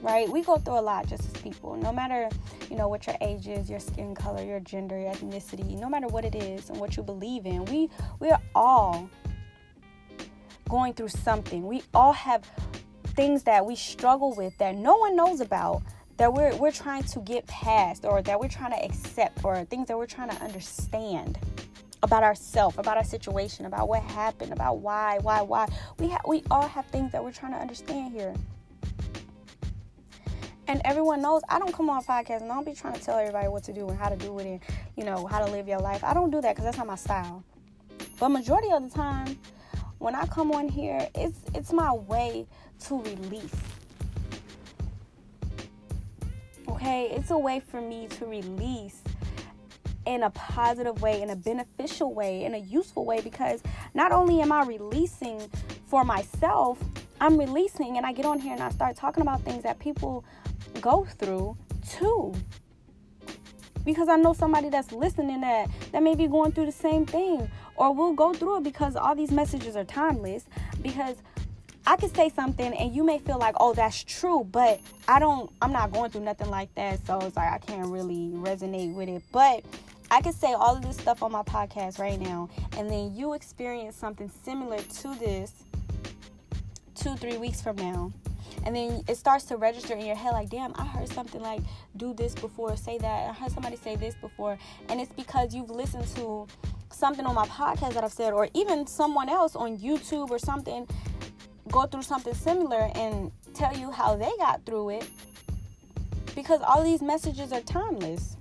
Right? 0.00 0.28
We 0.28 0.42
go 0.42 0.58
through 0.58 0.78
a 0.78 0.80
lot 0.80 1.08
just 1.08 1.24
as 1.24 1.42
people. 1.42 1.76
No 1.76 1.92
matter, 1.92 2.28
you 2.70 2.76
know, 2.76 2.88
what 2.88 3.06
your 3.06 3.16
age 3.20 3.48
is, 3.48 3.68
your 3.68 3.80
skin 3.80 4.14
color, 4.14 4.44
your 4.44 4.60
gender, 4.60 4.98
your 4.98 5.12
ethnicity, 5.12 5.78
no 5.78 5.88
matter 5.88 6.06
what 6.06 6.24
it 6.24 6.36
is 6.36 6.70
and 6.70 6.78
what 6.78 6.96
you 6.96 7.02
believe 7.02 7.46
in. 7.46 7.64
We 7.66 7.90
we 8.20 8.30
are 8.30 8.40
all 8.54 9.10
going 10.68 10.94
through 10.94 11.08
something. 11.08 11.66
We 11.66 11.82
all 11.92 12.12
have 12.12 12.48
things 13.16 13.42
that 13.42 13.66
we 13.66 13.74
struggle 13.74 14.34
with 14.34 14.56
that 14.58 14.76
no 14.76 14.96
one 14.96 15.16
knows 15.16 15.40
about 15.40 15.82
that 16.18 16.32
we're 16.32 16.54
we're 16.56 16.72
trying 16.72 17.04
to 17.04 17.20
get 17.20 17.46
past 17.46 18.04
or 18.04 18.20
that 18.22 18.38
we're 18.38 18.48
trying 18.48 18.72
to 18.72 18.84
accept 18.84 19.44
or 19.44 19.64
things 19.64 19.88
that 19.88 19.96
we're 19.96 20.06
trying 20.06 20.30
to 20.30 20.42
understand 20.42 21.38
about 22.02 22.22
ourselves, 22.22 22.76
about 22.78 22.96
our 22.96 23.04
situation, 23.04 23.66
about 23.66 23.88
what 23.88 24.02
happened, 24.02 24.52
about 24.52 24.78
why, 24.78 25.18
why, 25.22 25.40
why. 25.42 25.66
We 25.98 26.08
ha- 26.10 26.20
we 26.26 26.42
all 26.50 26.66
have 26.66 26.86
things 26.86 27.12
that 27.12 27.22
we're 27.22 27.32
trying 27.32 27.52
to 27.52 27.58
understand 27.58 28.12
here. 28.12 28.34
And 30.66 30.82
everyone 30.84 31.22
knows 31.22 31.42
I 31.48 31.58
don't 31.58 31.72
come 31.72 31.88
on 31.88 32.04
podcast 32.04 32.42
and 32.42 32.52
I 32.52 32.54
don't 32.54 32.66
be 32.66 32.74
trying 32.74 32.94
to 32.94 33.00
tell 33.00 33.18
everybody 33.18 33.48
what 33.48 33.64
to 33.64 33.72
do 33.72 33.88
and 33.88 33.98
how 33.98 34.10
to 34.10 34.16
do 34.16 34.38
it 34.38 34.46
and 34.46 34.60
you 34.96 35.04
know 35.04 35.26
how 35.26 35.44
to 35.44 35.50
live 35.50 35.66
your 35.66 35.78
life. 35.78 36.04
I 36.04 36.14
don't 36.14 36.30
do 36.30 36.40
that 36.40 36.54
because 36.54 36.64
that's 36.64 36.76
not 36.76 36.86
my 36.86 36.96
style. 36.96 37.42
But 38.20 38.28
majority 38.30 38.70
of 38.72 38.82
the 38.82 38.90
time, 38.90 39.38
when 39.98 40.14
I 40.14 40.26
come 40.26 40.50
on 40.52 40.68
here, 40.68 41.08
it's 41.14 41.38
it's 41.54 41.72
my 41.72 41.92
way 41.92 42.46
to 42.86 43.00
release 43.00 43.54
Okay, 46.80 47.10
it's 47.10 47.32
a 47.32 47.38
way 47.38 47.58
for 47.58 47.80
me 47.80 48.06
to 48.06 48.24
release 48.24 49.02
in 50.06 50.22
a 50.22 50.30
positive 50.30 51.02
way, 51.02 51.20
in 51.22 51.30
a 51.30 51.34
beneficial 51.34 52.14
way, 52.14 52.44
in 52.44 52.54
a 52.54 52.58
useful 52.58 53.04
way 53.04 53.20
because 53.20 53.60
not 53.94 54.12
only 54.12 54.40
am 54.40 54.52
I 54.52 54.62
releasing 54.62 55.40
for 55.88 56.04
myself, 56.04 56.78
I'm 57.20 57.36
releasing 57.36 57.96
and 57.96 58.06
I 58.06 58.12
get 58.12 58.26
on 58.26 58.38
here 58.38 58.52
and 58.52 58.62
I 58.62 58.70
start 58.70 58.94
talking 58.94 59.22
about 59.22 59.42
things 59.42 59.64
that 59.64 59.80
people 59.80 60.24
go 60.80 61.04
through 61.04 61.56
too. 61.90 62.32
Because 63.84 64.08
I 64.08 64.14
know 64.14 64.32
somebody 64.32 64.68
that's 64.68 64.92
listening 64.92 65.40
that 65.40 65.68
that 65.90 66.04
may 66.04 66.14
be 66.14 66.28
going 66.28 66.52
through 66.52 66.66
the 66.66 66.72
same 66.72 67.04
thing 67.06 67.50
or 67.74 67.92
will 67.92 68.12
go 68.12 68.32
through 68.32 68.58
it 68.58 68.62
because 68.62 68.94
all 68.94 69.16
these 69.16 69.32
messages 69.32 69.74
are 69.74 69.84
timeless 69.84 70.44
because 70.80 71.16
I 71.88 71.96
could 71.96 72.14
say 72.14 72.28
something 72.28 72.74
and 72.74 72.94
you 72.94 73.02
may 73.02 73.18
feel 73.18 73.38
like, 73.38 73.54
oh, 73.58 73.72
that's 73.72 74.04
true, 74.04 74.46
but 74.52 74.78
I 75.08 75.18
don't, 75.18 75.50
I'm 75.62 75.72
not 75.72 75.90
going 75.90 76.10
through 76.10 76.20
nothing 76.20 76.50
like 76.50 76.74
that. 76.74 77.06
So 77.06 77.18
it's 77.20 77.34
like 77.34 77.50
I 77.50 77.56
can't 77.56 77.86
really 77.86 78.28
resonate 78.34 78.92
with 78.92 79.08
it. 79.08 79.22
But 79.32 79.64
I 80.10 80.20
could 80.20 80.34
say 80.34 80.52
all 80.52 80.76
of 80.76 80.82
this 80.82 80.98
stuff 80.98 81.22
on 81.22 81.32
my 81.32 81.42
podcast 81.44 81.98
right 81.98 82.20
now, 82.20 82.50
and 82.76 82.90
then 82.90 83.14
you 83.14 83.32
experience 83.32 83.96
something 83.96 84.30
similar 84.44 84.76
to 84.76 85.14
this 85.14 85.54
two, 86.94 87.16
three 87.16 87.38
weeks 87.38 87.62
from 87.62 87.76
now. 87.76 88.12
And 88.66 88.76
then 88.76 89.02
it 89.08 89.14
starts 89.14 89.44
to 89.46 89.56
register 89.56 89.94
in 89.94 90.04
your 90.04 90.14
head 90.14 90.32
like, 90.32 90.50
damn, 90.50 90.74
I 90.76 90.84
heard 90.84 91.08
something 91.08 91.40
like 91.40 91.62
do 91.96 92.12
this 92.12 92.34
before, 92.34 92.76
say 92.76 92.98
that. 92.98 93.30
I 93.30 93.32
heard 93.32 93.50
somebody 93.50 93.76
say 93.76 93.96
this 93.96 94.14
before. 94.14 94.58
And 94.90 95.00
it's 95.00 95.12
because 95.14 95.54
you've 95.54 95.70
listened 95.70 96.06
to 96.16 96.48
something 96.90 97.24
on 97.24 97.34
my 97.34 97.46
podcast 97.46 97.94
that 97.94 98.04
I've 98.04 98.12
said, 98.12 98.34
or 98.34 98.50
even 98.52 98.86
someone 98.86 99.30
else 99.30 99.56
on 99.56 99.78
YouTube 99.78 100.28
or 100.28 100.38
something, 100.38 100.86
go 101.68 101.86
through 101.86 102.02
something 102.02 102.34
similar 102.34 102.90
and 102.94 103.30
tell 103.54 103.76
you 103.76 103.90
how 103.90 104.16
they 104.16 104.30
got 104.38 104.64
through 104.64 104.90
it 104.90 105.08
because 106.34 106.60
all 106.62 106.84
these 106.84 107.02
messages 107.02 107.52
are 107.52 107.60
timeless. 107.62 108.36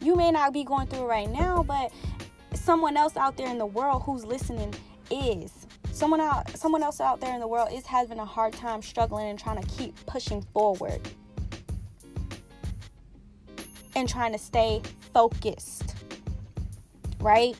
You 0.00 0.16
may 0.16 0.30
not 0.30 0.52
be 0.52 0.64
going 0.64 0.86
through 0.86 1.04
it 1.04 1.08
right 1.08 1.30
now, 1.30 1.62
but 1.62 1.92
someone 2.54 2.96
else 2.96 3.16
out 3.16 3.36
there 3.36 3.48
in 3.48 3.58
the 3.58 3.66
world 3.66 4.02
who's 4.04 4.24
listening 4.24 4.74
is. 5.10 5.52
Someone 5.92 6.20
out 6.20 6.56
someone 6.56 6.82
else 6.82 7.00
out 7.00 7.20
there 7.20 7.34
in 7.34 7.40
the 7.40 7.46
world 7.46 7.68
is 7.70 7.84
having 7.84 8.18
a 8.18 8.24
hard 8.24 8.54
time 8.54 8.82
struggling 8.82 9.28
and 9.28 9.38
trying 9.38 9.62
to 9.62 9.68
keep 9.68 9.94
pushing 10.06 10.40
forward. 10.40 11.00
And 13.94 14.08
trying 14.08 14.32
to 14.32 14.38
stay 14.38 14.80
focused. 15.12 15.94
Right? 17.20 17.56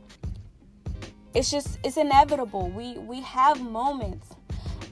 It's 1.34 1.50
just 1.50 1.78
it's 1.84 1.96
inevitable. 1.96 2.68
We 2.70 2.94
we 2.98 3.20
have 3.22 3.60
moments 3.60 4.28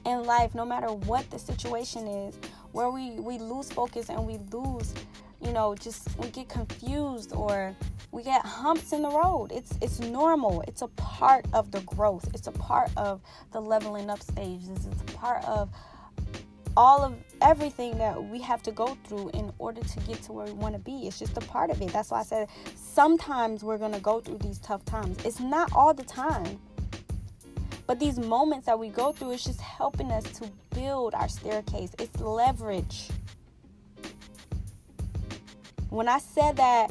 in 0.05 0.23
life 0.23 0.55
no 0.55 0.65
matter 0.65 0.87
what 0.87 1.29
the 1.29 1.37
situation 1.37 2.07
is 2.07 2.39
where 2.71 2.89
we 2.89 3.11
we 3.11 3.37
lose 3.37 3.71
focus 3.71 4.09
and 4.09 4.25
we 4.25 4.39
lose 4.51 4.93
you 5.41 5.51
know 5.51 5.75
just 5.75 6.07
we 6.17 6.27
get 6.29 6.49
confused 6.49 7.33
or 7.33 7.75
we 8.11 8.23
get 8.23 8.45
humps 8.45 8.91
in 8.91 9.01
the 9.01 9.09
road. 9.09 9.51
It's 9.51 9.77
it's 9.81 9.99
normal. 9.99 10.61
It's 10.67 10.81
a 10.81 10.87
part 10.89 11.45
of 11.53 11.71
the 11.71 11.81
growth. 11.81 12.29
It's 12.33 12.47
a 12.47 12.51
part 12.51 12.91
of 12.97 13.21
the 13.51 13.61
leveling 13.61 14.09
up 14.09 14.21
stages. 14.21 14.85
It's 14.85 15.01
a 15.01 15.17
part 15.17 15.45
of 15.45 15.69
all 16.77 17.03
of 17.03 17.15
everything 17.41 17.97
that 17.97 18.23
we 18.23 18.41
have 18.41 18.61
to 18.63 18.71
go 18.71 18.97
through 19.05 19.29
in 19.33 19.51
order 19.59 19.81
to 19.81 19.99
get 20.01 20.21
to 20.23 20.31
where 20.31 20.45
we 20.45 20.53
want 20.53 20.73
to 20.75 20.79
be. 20.79 21.07
It's 21.07 21.19
just 21.19 21.35
a 21.37 21.41
part 21.41 21.69
of 21.69 21.81
it. 21.81 21.91
That's 21.91 22.11
why 22.11 22.19
I 22.19 22.23
said 22.23 22.49
sometimes 22.75 23.63
we're 23.63 23.77
going 23.77 23.93
to 23.93 23.99
go 23.99 24.21
through 24.21 24.37
these 24.39 24.59
tough 24.59 24.85
times. 24.85 25.17
It's 25.25 25.39
not 25.39 25.71
all 25.73 25.93
the 25.93 26.03
time. 26.03 26.59
But 27.87 27.99
these 27.99 28.19
moments 28.19 28.67
that 28.67 28.79
we 28.79 28.89
go 28.89 29.11
through 29.11 29.31
is 29.31 29.43
just 29.43 29.59
helping 29.59 30.11
us 30.11 30.23
to 30.39 30.49
build 30.73 31.13
our 31.13 31.27
staircase. 31.27 31.91
It's 31.99 32.21
leverage. 32.21 33.09
When 35.89 36.07
I 36.07 36.19
said 36.19 36.55
that, 36.55 36.89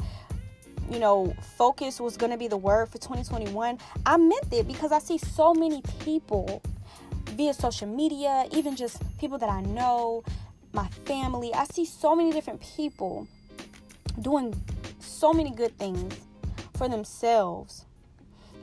you 0.91 0.99
know, 0.99 1.33
focus 1.57 1.99
was 1.99 2.17
going 2.17 2.31
to 2.31 2.37
be 2.37 2.47
the 2.47 2.57
word 2.57 2.89
for 2.89 2.99
2021, 2.99 3.79
I 4.05 4.17
meant 4.17 4.53
it 4.53 4.67
because 4.67 4.91
I 4.91 4.99
see 4.99 5.17
so 5.17 5.55
many 5.55 5.81
people 6.01 6.61
via 7.41 7.53
social 7.55 7.87
media, 7.87 8.45
even 8.51 8.75
just 8.75 9.01
people 9.17 9.39
that 9.39 9.49
I 9.49 9.61
know, 9.61 10.23
my 10.73 10.87
family. 11.05 11.51
I 11.55 11.63
see 11.65 11.85
so 11.85 12.15
many 12.15 12.31
different 12.31 12.61
people 12.61 13.27
doing 14.21 14.53
so 14.99 15.33
many 15.33 15.49
good 15.49 15.75
things 15.79 16.13
for 16.77 16.87
themselves. 16.87 17.85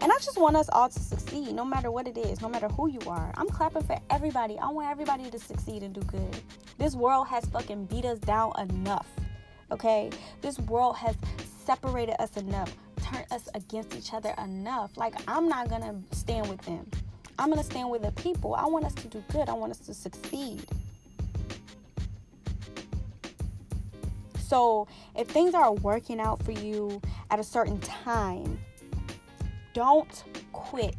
And 0.00 0.12
I 0.12 0.16
just 0.18 0.38
want 0.38 0.54
us 0.54 0.68
all 0.72 0.88
to 0.88 1.00
succeed, 1.00 1.56
no 1.56 1.64
matter 1.64 1.90
what 1.90 2.06
it 2.06 2.16
is, 2.16 2.40
no 2.40 2.48
matter 2.48 2.68
who 2.68 2.88
you 2.88 3.00
are. 3.08 3.32
I'm 3.36 3.48
clapping 3.48 3.82
for 3.82 3.98
everybody. 4.10 4.56
I 4.60 4.68
want 4.68 4.88
everybody 4.88 5.28
to 5.28 5.40
succeed 5.40 5.82
and 5.82 5.92
do 5.92 6.02
good. 6.02 6.36
This 6.78 6.94
world 6.94 7.26
has 7.26 7.44
fucking 7.46 7.86
beat 7.86 8.04
us 8.04 8.20
down 8.20 8.52
enough, 8.60 9.08
okay? 9.72 10.08
This 10.40 10.56
world 10.60 10.94
has 10.98 11.16
separated 11.66 12.14
us 12.22 12.36
enough, 12.36 12.72
turned 13.02 13.26
us 13.32 13.48
against 13.56 13.96
each 13.96 14.14
other 14.14 14.32
enough. 14.38 14.96
Like, 14.96 15.14
I'm 15.26 15.48
not 15.48 15.68
gonna 15.68 16.00
stand 16.12 16.48
with 16.48 16.60
them. 16.62 16.88
I'm 17.38 17.50
going 17.50 17.58
to 17.58 17.64
stand 17.64 17.88
with 17.88 18.02
the 18.02 18.10
people. 18.12 18.54
I 18.54 18.66
want 18.66 18.84
us 18.84 18.94
to 18.94 19.06
do 19.08 19.22
good. 19.30 19.48
I 19.48 19.52
want 19.52 19.70
us 19.70 19.78
to 19.78 19.94
succeed. 19.94 20.64
So, 24.40 24.88
if 25.14 25.28
things 25.28 25.54
are 25.54 25.72
working 25.72 26.20
out 26.20 26.42
for 26.42 26.52
you 26.52 27.00
at 27.30 27.38
a 27.38 27.44
certain 27.44 27.78
time, 27.80 28.58
don't 29.72 30.24
quit. 30.52 30.96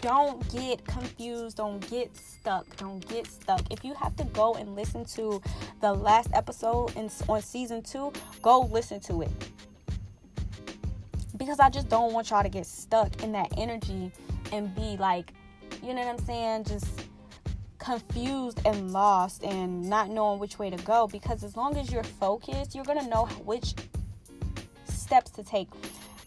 don't 0.00 0.48
get 0.52 0.84
confused. 0.86 1.58
Don't 1.58 1.88
get 1.90 2.16
stuck. 2.16 2.76
Don't 2.76 3.06
get 3.08 3.26
stuck. 3.26 3.60
If 3.70 3.84
you 3.84 3.94
have 3.94 4.16
to 4.16 4.24
go 4.24 4.54
and 4.54 4.74
listen 4.74 5.04
to 5.16 5.42
the 5.80 5.92
last 5.92 6.30
episode 6.32 6.96
in, 6.96 7.10
on 7.28 7.42
season 7.42 7.82
two, 7.82 8.12
go 8.42 8.62
listen 8.62 8.98
to 9.00 9.22
it. 9.22 9.30
Because 11.36 11.60
I 11.60 11.68
just 11.68 11.88
don't 11.88 12.12
want 12.12 12.30
y'all 12.30 12.42
to 12.42 12.48
get 12.48 12.66
stuck 12.66 13.22
in 13.22 13.32
that 13.32 13.52
energy 13.58 14.10
and 14.52 14.74
be 14.74 14.96
like, 14.98 15.32
you 15.82 15.94
know 15.94 16.00
what 16.00 16.18
I'm 16.18 16.24
saying? 16.26 16.64
Just 16.64 17.02
confused 17.78 18.60
and 18.64 18.92
lost 18.92 19.44
and 19.44 19.88
not 19.88 20.10
knowing 20.10 20.38
which 20.38 20.58
way 20.58 20.70
to 20.70 20.76
go. 20.84 21.06
Because 21.06 21.44
as 21.44 21.56
long 21.56 21.76
as 21.76 21.92
you're 21.92 22.02
focused, 22.02 22.74
you're 22.74 22.84
going 22.84 22.98
to 22.98 23.08
know 23.08 23.26
which 23.44 23.74
steps 24.88 25.30
to 25.32 25.44
take 25.44 25.68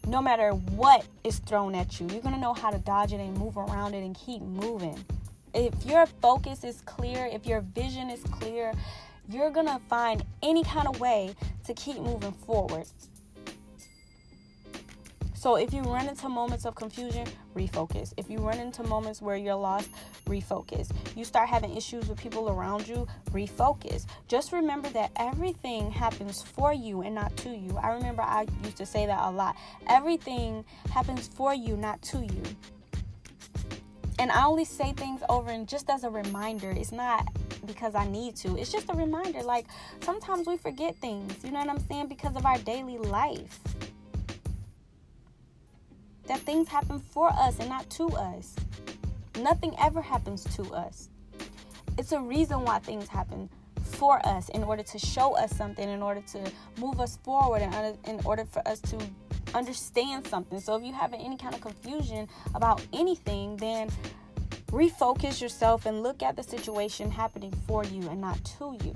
no 0.07 0.21
matter 0.21 0.51
what 0.51 1.05
is 1.23 1.39
thrown 1.39 1.75
at 1.75 1.99
you. 1.99 2.07
You're 2.07 2.21
going 2.21 2.35
to 2.35 2.41
know 2.41 2.53
how 2.53 2.69
to 2.69 2.77
dodge 2.79 3.13
it 3.13 3.19
and 3.19 3.38
move 3.38 3.57
around 3.57 3.93
it 3.93 4.03
and 4.03 4.15
keep 4.15 4.41
moving. 4.41 4.97
If 5.53 5.85
your 5.85 6.05
focus 6.05 6.63
is 6.63 6.81
clear, 6.81 7.29
if 7.31 7.45
your 7.45 7.61
vision 7.61 8.09
is 8.09 8.23
clear, 8.23 8.71
you're 9.29 9.51
going 9.51 9.67
to 9.67 9.79
find 9.89 10.23
any 10.41 10.63
kind 10.63 10.88
of 10.88 10.99
way 10.99 11.35
to 11.65 11.73
keep 11.73 11.97
moving 11.97 12.31
forward. 12.31 12.85
So 15.39 15.55
if 15.55 15.74
you 15.74 15.84
run 15.84 16.10
into 16.10 16.27
moments 16.27 16.65
of 16.65 16.75
confusion, 16.75 17.25
refocus. 17.55 18.13
If 18.17 18.29
you 18.29 18.39
run 18.39 18.58
into 18.58 18.84
moments 18.84 19.22
where 19.22 19.38
you're 19.38 19.55
lost, 19.55 19.89
refocus. 20.25 20.91
You 21.15 21.24
start 21.24 21.48
having 21.48 21.77
issues 21.77 22.10
with 22.10 22.19
people 22.19 22.50
around 22.50 22.89
you, 22.89 23.08
refocus. 23.31 24.05
Just 24.27 24.51
remember 24.51 24.89
that 24.89 25.12
everything 25.15 25.91
happens 25.91 26.41
for 26.41 26.74
you 26.74 27.03
and 27.03 27.15
not 27.15 27.38
to 27.38 27.55
you. 27.55 27.77
I 27.81 27.93
remember 27.93 28.22
I 28.22 28.48
used 28.65 28.75
to 28.75 28.86
say 28.86 29.05
that 29.05 29.17
a 29.22 29.31
lot. 29.31 29.55
Everything 29.88 30.65
happens 30.91 31.29
for 31.29 31.53
you, 31.53 31.77
not 31.77 32.01
to 32.01 32.17
you. 32.17 32.43
And 34.19 34.34
I 34.34 34.46
only 34.46 34.65
say 34.65 34.91
things 34.91 35.22
over 35.29 35.51
and 35.51 35.69
just 35.69 35.89
as 35.89 36.03
a 36.03 36.10
reminder. 36.10 36.72
It's 36.72 36.91
not 36.91 37.25
because 37.65 37.96
I 37.96 38.05
need 38.10 38.36
to. 38.38 38.58
It's 38.58 38.74
just 38.74 38.89
a 38.89 38.93
reminder. 38.93 39.41
Like 39.43 39.67
sometimes 40.01 40.48
we 40.48 40.58
forget 40.58 40.98
things, 40.98 41.34
you 41.46 41.51
know 41.51 41.60
what 41.60 41.69
I'm 41.69 41.79
saying? 41.88 42.08
Because 42.08 42.36
of 42.36 42.46
our 42.46 42.58
daily 42.58 42.98
life 42.98 43.62
that 46.29 46.39
things 46.41 46.67
happen 46.67 47.00
for 47.00 47.29
us 47.33 47.59
and 47.59 47.67
not 47.67 47.89
to 47.89 48.07
us. 48.09 48.55
Nothing 49.41 49.75
ever 49.79 50.00
happens 50.00 50.43
to 50.55 50.63
us. 50.74 51.09
It's 51.98 52.12
a 52.12 52.21
reason 52.21 52.63
why 52.63 52.77
things 52.79 53.07
happen 53.07 53.50
for 53.81 54.24
us 54.25 54.48
in 54.50 54.63
order 54.63 54.83
to 54.83 55.00
show 55.00 55.36
us 55.36 55.55
something, 55.57 55.89
in 55.89 56.03
order 56.03 56.21
to 56.33 56.51
move 56.79 57.00
us 57.00 57.17
forward, 57.24 57.63
and 57.63 57.98
in 58.05 58.21
order 58.25 58.45
for 58.45 58.65
us 58.67 58.79
to 58.81 58.98
understand 59.55 60.27
something. 60.27 60.59
So 60.59 60.75
if 60.75 60.83
you 60.83 60.93
have 60.93 61.13
any 61.13 61.36
kind 61.36 61.55
of 61.55 61.62
confusion 61.62 62.27
about 62.53 62.86
anything, 62.93 63.57
then 63.57 63.89
refocus 64.67 65.41
yourself 65.41 65.88
and 65.88 66.03
look 66.03 66.21
at 66.21 66.36
the 66.36 66.43
situation 66.43 67.09
happening 67.09 67.51
for 67.67 67.83
you 67.86 68.07
and 68.07 68.21
not 68.21 68.38
to 68.59 68.77
you. 68.86 68.93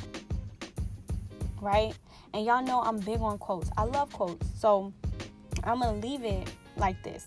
Right? 1.60 1.96
And 2.36 2.46
y'all 2.46 2.63
know 2.63 2.82
I'm 2.82 3.00
big 3.00 3.22
on 3.22 3.40
quotes. 3.40 3.72
I 3.75 3.86
love 3.86 4.13
quotes. 4.13 4.48
So 4.60 4.94
I'm 5.63 5.80
going 5.80 6.00
to 6.00 6.08
leave 6.08 6.24
it 6.24 6.48
like 6.84 7.02
this. 7.02 7.25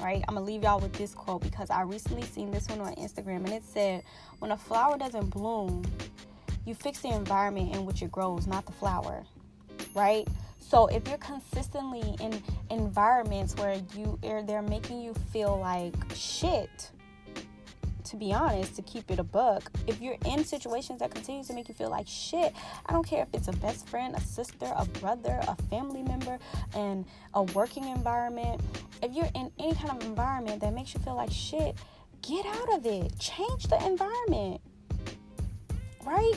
Right? 0.00 0.22
I'm 0.28 0.36
gonna 0.36 0.46
leave 0.46 0.62
y'all 0.62 0.78
with 0.78 0.92
this 0.92 1.12
quote 1.12 1.42
because 1.42 1.68
I 1.68 1.82
recently 1.82 2.22
seen 2.22 2.52
this 2.52 2.68
one 2.68 2.80
on 2.80 2.94
Instagram 2.94 3.38
and 3.38 3.48
it 3.48 3.64
said, 3.64 4.04
When 4.38 4.52
a 4.52 4.56
flower 4.56 4.96
doesn't 4.96 5.30
bloom, 5.30 5.84
you 6.64 6.76
fix 6.76 7.00
the 7.00 7.08
environment 7.08 7.74
in 7.74 7.84
which 7.84 8.02
it 8.02 8.12
grows, 8.12 8.46
not 8.46 8.64
the 8.66 8.72
flower. 8.72 9.24
Right? 9.96 10.28
So 10.60 10.86
if 10.86 11.08
you're 11.08 11.18
consistently 11.18 12.14
in 12.20 12.40
environments 12.70 13.56
where 13.56 13.80
you 13.96 14.16
are 14.22 14.42
they're 14.42 14.62
making 14.62 15.00
you 15.00 15.14
feel 15.32 15.58
like 15.58 15.94
shit, 16.14 16.92
to 18.04 18.16
be 18.16 18.32
honest, 18.32 18.76
to 18.76 18.82
keep 18.82 19.10
it 19.10 19.18
a 19.18 19.24
buck, 19.24 19.70
if 19.86 20.00
you're 20.00 20.16
in 20.24 20.44
situations 20.44 21.00
that 21.00 21.10
continue 21.10 21.44
to 21.44 21.52
make 21.52 21.68
you 21.68 21.74
feel 21.74 21.90
like 21.90 22.06
shit, 22.06 22.52
I 22.86 22.92
don't 22.92 23.06
care 23.06 23.22
if 23.22 23.28
it's 23.32 23.48
a 23.48 23.52
best 23.52 23.88
friend, 23.88 24.14
a 24.14 24.20
sister, 24.20 24.72
a 24.76 24.84
brother, 24.84 25.40
a 25.46 25.54
family 25.64 26.02
member, 26.02 26.38
and 26.74 27.04
a 27.34 27.42
working 27.42 27.88
environment, 27.88 28.60
if 29.02 29.12
you're 29.12 29.30
in 29.34 29.50
any 29.58 29.74
kind 29.74 29.90
of 29.90 30.02
environment 30.02 30.60
that 30.60 30.72
makes 30.74 30.94
you 30.94 31.00
feel 31.00 31.16
like 31.16 31.30
shit, 31.30 31.76
get 32.22 32.46
out 32.46 32.72
of 32.74 32.86
it. 32.86 33.18
Change 33.18 33.64
the 33.68 33.84
environment. 33.84 34.60
Right? 36.04 36.34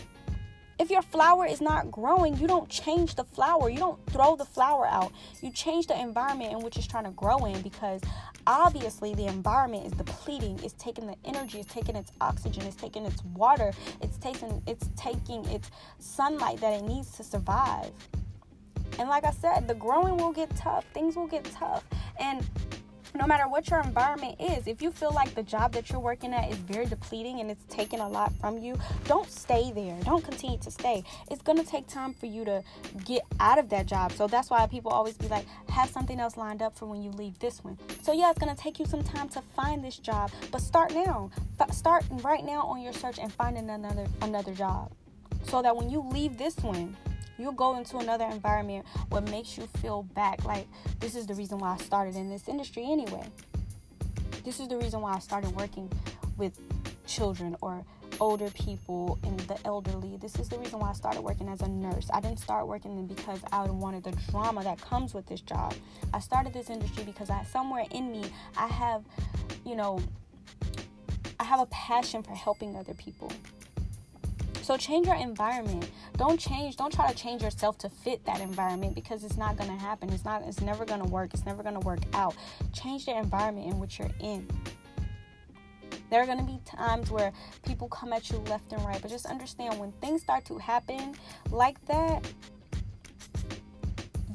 If 0.81 0.89
your 0.89 1.03
flower 1.03 1.45
is 1.45 1.61
not 1.61 1.91
growing, 1.91 2.37
you 2.37 2.47
don't 2.47 2.67
change 2.67 3.13
the 3.13 3.23
flower. 3.23 3.69
You 3.69 3.77
don't 3.77 4.03
throw 4.07 4.35
the 4.35 4.45
flower 4.45 4.87
out. 4.87 5.11
You 5.39 5.51
change 5.51 5.85
the 5.85 5.99
environment 5.99 6.53
in 6.53 6.61
which 6.61 6.75
it's 6.75 6.87
trying 6.87 7.03
to 7.03 7.11
grow 7.11 7.45
in 7.45 7.61
because 7.61 8.01
obviously 8.51 9.15
the 9.15 9.25
environment 9.27 9.85
is 9.85 9.93
depleting 9.93 10.59
it's 10.61 10.73
taking 10.73 11.07
the 11.07 11.15
energy 11.23 11.59
it's 11.61 11.73
taking 11.73 11.95
its 11.95 12.11
oxygen 12.19 12.63
it's 12.63 12.75
taking 12.75 13.05
its 13.05 13.23
water 13.33 13.71
it's 14.01 14.17
taking 14.17 14.61
it's 14.67 14.89
taking 14.97 15.45
its 15.45 15.71
sunlight 15.99 16.59
that 16.59 16.73
it 16.73 16.83
needs 16.83 17.15
to 17.15 17.23
survive. 17.23 17.91
And 18.99 19.07
like 19.07 19.23
i 19.23 19.31
said 19.31 19.67
the 19.69 19.75
growing 19.75 20.17
will 20.17 20.33
get 20.33 20.53
tough 20.55 20.85
things 20.93 21.15
will 21.15 21.27
get 21.27 21.45
tough. 21.45 21.83
And 22.19 22.45
no 23.15 23.27
matter 23.27 23.47
what 23.47 23.69
your 23.69 23.81
environment 23.81 24.35
is, 24.39 24.67
if 24.67 24.81
you 24.81 24.91
feel 24.91 25.11
like 25.11 25.33
the 25.35 25.43
job 25.43 25.73
that 25.73 25.89
you're 25.89 25.99
working 25.99 26.33
at 26.33 26.49
is 26.51 26.57
very 26.57 26.85
depleting 26.85 27.39
and 27.39 27.51
it's 27.51 27.63
taking 27.69 27.99
a 27.99 28.07
lot 28.07 28.33
from 28.39 28.57
you, 28.57 28.77
don't 29.05 29.29
stay 29.29 29.71
there. 29.73 29.97
Don't 30.03 30.23
continue 30.23 30.57
to 30.59 30.71
stay. 30.71 31.03
It's 31.29 31.41
going 31.41 31.57
to 31.57 31.65
take 31.65 31.87
time 31.87 32.13
for 32.13 32.25
you 32.25 32.45
to 32.45 32.63
get 33.05 33.23
out 33.39 33.59
of 33.59 33.69
that 33.69 33.85
job. 33.85 34.11
So 34.13 34.27
that's 34.27 34.49
why 34.49 34.65
people 34.67 34.91
always 34.91 35.15
be 35.15 35.27
like, 35.27 35.45
have 35.69 35.89
something 35.89 36.19
else 36.19 36.37
lined 36.37 36.61
up 36.61 36.77
for 36.77 36.85
when 36.85 37.01
you 37.01 37.11
leave 37.11 37.37
this 37.39 37.63
one. 37.63 37.77
So 38.01 38.13
yeah, 38.13 38.29
it's 38.29 38.39
going 38.39 38.55
to 38.55 38.61
take 38.61 38.79
you 38.79 38.85
some 38.85 39.03
time 39.03 39.29
to 39.29 39.41
find 39.41 39.83
this 39.83 39.97
job, 39.97 40.31
but 40.51 40.61
start 40.61 40.93
now. 40.93 41.29
Start 41.71 42.03
right 42.23 42.43
now 42.43 42.61
on 42.61 42.81
your 42.81 42.93
search 42.93 43.19
and 43.19 43.31
finding 43.31 43.69
another 43.69 44.07
another 44.21 44.53
job. 44.53 44.91
So 45.43 45.61
that 45.61 45.75
when 45.75 45.89
you 45.89 46.01
leave 46.01 46.37
this 46.37 46.57
one, 46.57 46.95
you'll 47.41 47.51
go 47.51 47.77
into 47.77 47.97
another 47.97 48.25
environment 48.25 48.85
what 49.09 49.29
makes 49.29 49.57
you 49.57 49.67
feel 49.81 50.03
back 50.03 50.43
like 50.45 50.67
this 50.99 51.15
is 51.15 51.25
the 51.25 51.33
reason 51.33 51.57
why 51.57 51.73
I 51.73 51.77
started 51.77 52.15
in 52.15 52.29
this 52.29 52.47
industry 52.47 52.85
anyway. 52.89 53.23
This 54.43 54.59
is 54.59 54.67
the 54.67 54.77
reason 54.77 55.01
why 55.01 55.13
I 55.13 55.19
started 55.19 55.55
working 55.55 55.91
with 56.37 56.59
children 57.05 57.55
or 57.61 57.83
older 58.19 58.49
people 58.51 59.17
and 59.23 59.39
the 59.41 59.57
elderly. 59.65 60.17
This 60.17 60.35
is 60.35 60.47
the 60.47 60.57
reason 60.59 60.79
why 60.79 60.91
I 60.91 60.93
started 60.93 61.21
working 61.21 61.49
as 61.49 61.61
a 61.61 61.67
nurse. 61.67 62.07
I 62.13 62.21
didn't 62.21 62.39
start 62.39 62.67
working 62.67 63.07
because 63.07 63.39
I 63.51 63.63
wanted 63.63 64.03
the 64.03 64.11
drama 64.29 64.63
that 64.63 64.79
comes 64.79 65.13
with 65.13 65.25
this 65.25 65.41
job. 65.41 65.73
I 66.13 66.19
started 66.19 66.53
this 66.53 66.69
industry 66.69 67.03
because 67.03 67.29
I 67.29 67.43
somewhere 67.43 67.85
in 67.91 68.11
me 68.11 68.23
I 68.57 68.67
have, 68.67 69.03
you 69.65 69.75
know, 69.75 69.99
I 71.39 71.43
have 71.43 71.59
a 71.59 71.65
passion 71.67 72.21
for 72.21 72.33
helping 72.33 72.75
other 72.75 72.93
people. 72.93 73.31
So 74.61 74.77
change 74.77 75.07
your 75.07 75.15
environment. 75.15 75.89
Don't 76.17 76.39
change, 76.39 76.77
don't 76.77 76.93
try 76.93 77.11
to 77.11 77.17
change 77.17 77.41
yourself 77.41 77.77
to 77.79 77.89
fit 77.89 78.23
that 78.25 78.39
environment 78.41 78.95
because 78.95 79.23
it's 79.23 79.37
not 79.37 79.57
gonna 79.57 79.77
happen. 79.77 80.11
It's 80.11 80.25
not 80.25 80.43
it's 80.43 80.61
never 80.61 80.85
gonna 80.85 81.05
work. 81.05 81.33
It's 81.33 81.45
never 81.45 81.63
gonna 81.63 81.79
work 81.79 81.99
out. 82.13 82.35
Change 82.73 83.05
the 83.05 83.17
environment 83.17 83.67
in 83.67 83.79
which 83.79 83.99
you're 83.99 84.11
in. 84.19 84.47
There 86.11 86.21
are 86.21 86.25
going 86.25 86.39
to 86.39 86.43
be 86.43 86.59
times 86.65 87.09
where 87.09 87.31
people 87.65 87.87
come 87.87 88.11
at 88.11 88.29
you 88.29 88.37
left 88.49 88.73
and 88.73 88.83
right, 88.83 89.01
but 89.01 89.09
just 89.09 89.25
understand 89.25 89.79
when 89.79 89.93
things 89.93 90.21
start 90.21 90.43
to 90.45 90.57
happen 90.57 91.15
like 91.51 91.83
that, 91.85 92.29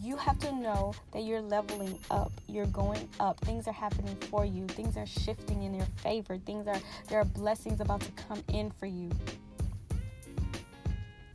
you 0.01 0.17
have 0.17 0.39
to 0.39 0.53
know 0.53 0.95
that 1.12 1.25
you're 1.25 1.43
leveling 1.43 1.99
up. 2.11 2.33
You're 2.47 2.67
going 2.67 3.07
up. 3.21 3.39
Things 3.41 3.69
are 3.69 3.73
happening 3.73 4.17
for 4.31 4.47
you. 4.47 4.67
Things 4.69 4.97
are 4.97 5.05
shifting 5.05 5.65
in 5.65 5.75
your 5.75 5.87
favor. 5.97 6.39
Things 6.39 6.67
are 6.67 6.79
there 7.09 7.21
are 7.21 7.25
blessings 7.25 7.81
about 7.81 8.01
to 8.01 8.12
come 8.12 8.43
in 8.49 8.71
for 8.71 8.87
you. 8.87 9.11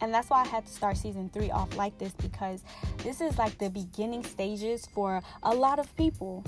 And 0.02 0.12
that's 0.14 0.30
why 0.30 0.42
I 0.42 0.48
had 0.48 0.66
to 0.66 0.74
start 0.74 0.98
season 0.98 1.30
three 1.30 1.52
off 1.52 1.78
like 1.78 1.98
this 2.00 2.12
because 2.14 2.64
this 3.04 3.22
is 3.22 3.38
like 3.38 3.58
the 3.60 3.70
beginning 3.70 4.24
stages 4.24 4.88
for 4.88 5.22
a 5.44 5.54
lot 5.54 5.78
of 5.78 5.96
people. 5.96 6.44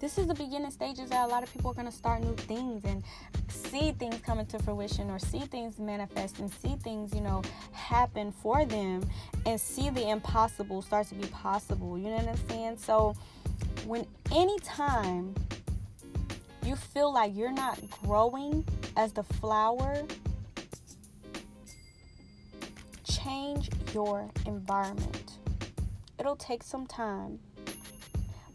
This 0.00 0.18
is 0.18 0.26
the 0.26 0.34
beginning 0.34 0.70
stages 0.70 1.10
that 1.10 1.24
a 1.24 1.28
lot 1.28 1.42
of 1.42 1.52
people 1.52 1.70
are 1.70 1.74
going 1.74 1.86
to 1.86 1.92
start 1.92 2.22
new 2.22 2.34
things 2.34 2.84
and 2.84 3.02
see 3.48 3.92
things 3.92 4.18
come 4.24 4.38
into 4.38 4.58
fruition 4.60 5.10
or 5.10 5.18
see 5.18 5.40
things 5.40 5.78
manifest 5.78 6.38
and 6.38 6.50
see 6.50 6.76
things, 6.82 7.14
you 7.14 7.20
know, 7.20 7.42
happen 7.72 8.32
for 8.32 8.64
them 8.64 9.06
and 9.44 9.60
see 9.60 9.90
the 9.90 10.08
impossible 10.08 10.80
start 10.82 11.06
to 11.08 11.14
be 11.14 11.26
possible. 11.28 11.98
You 11.98 12.10
know 12.10 12.16
what 12.16 12.28
I'm 12.28 12.48
saying? 12.48 12.76
So, 12.78 13.14
when 13.86 14.06
anytime 14.32 15.34
you 16.64 16.76
feel 16.76 17.12
like 17.12 17.34
you're 17.34 17.52
not 17.52 17.78
growing 18.02 18.64
as 18.96 19.12
the 19.12 19.22
flower 19.22 20.04
change 23.26 23.70
your 23.92 24.30
environment. 24.46 25.38
It'll 26.20 26.36
take 26.36 26.62
some 26.62 26.86
time, 26.86 27.40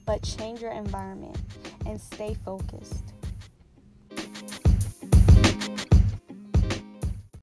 but 0.06 0.24
change 0.24 0.62
your 0.62 0.72
environment 0.72 1.38
and 1.86 2.00
stay 2.00 2.36
focused. 2.46 3.11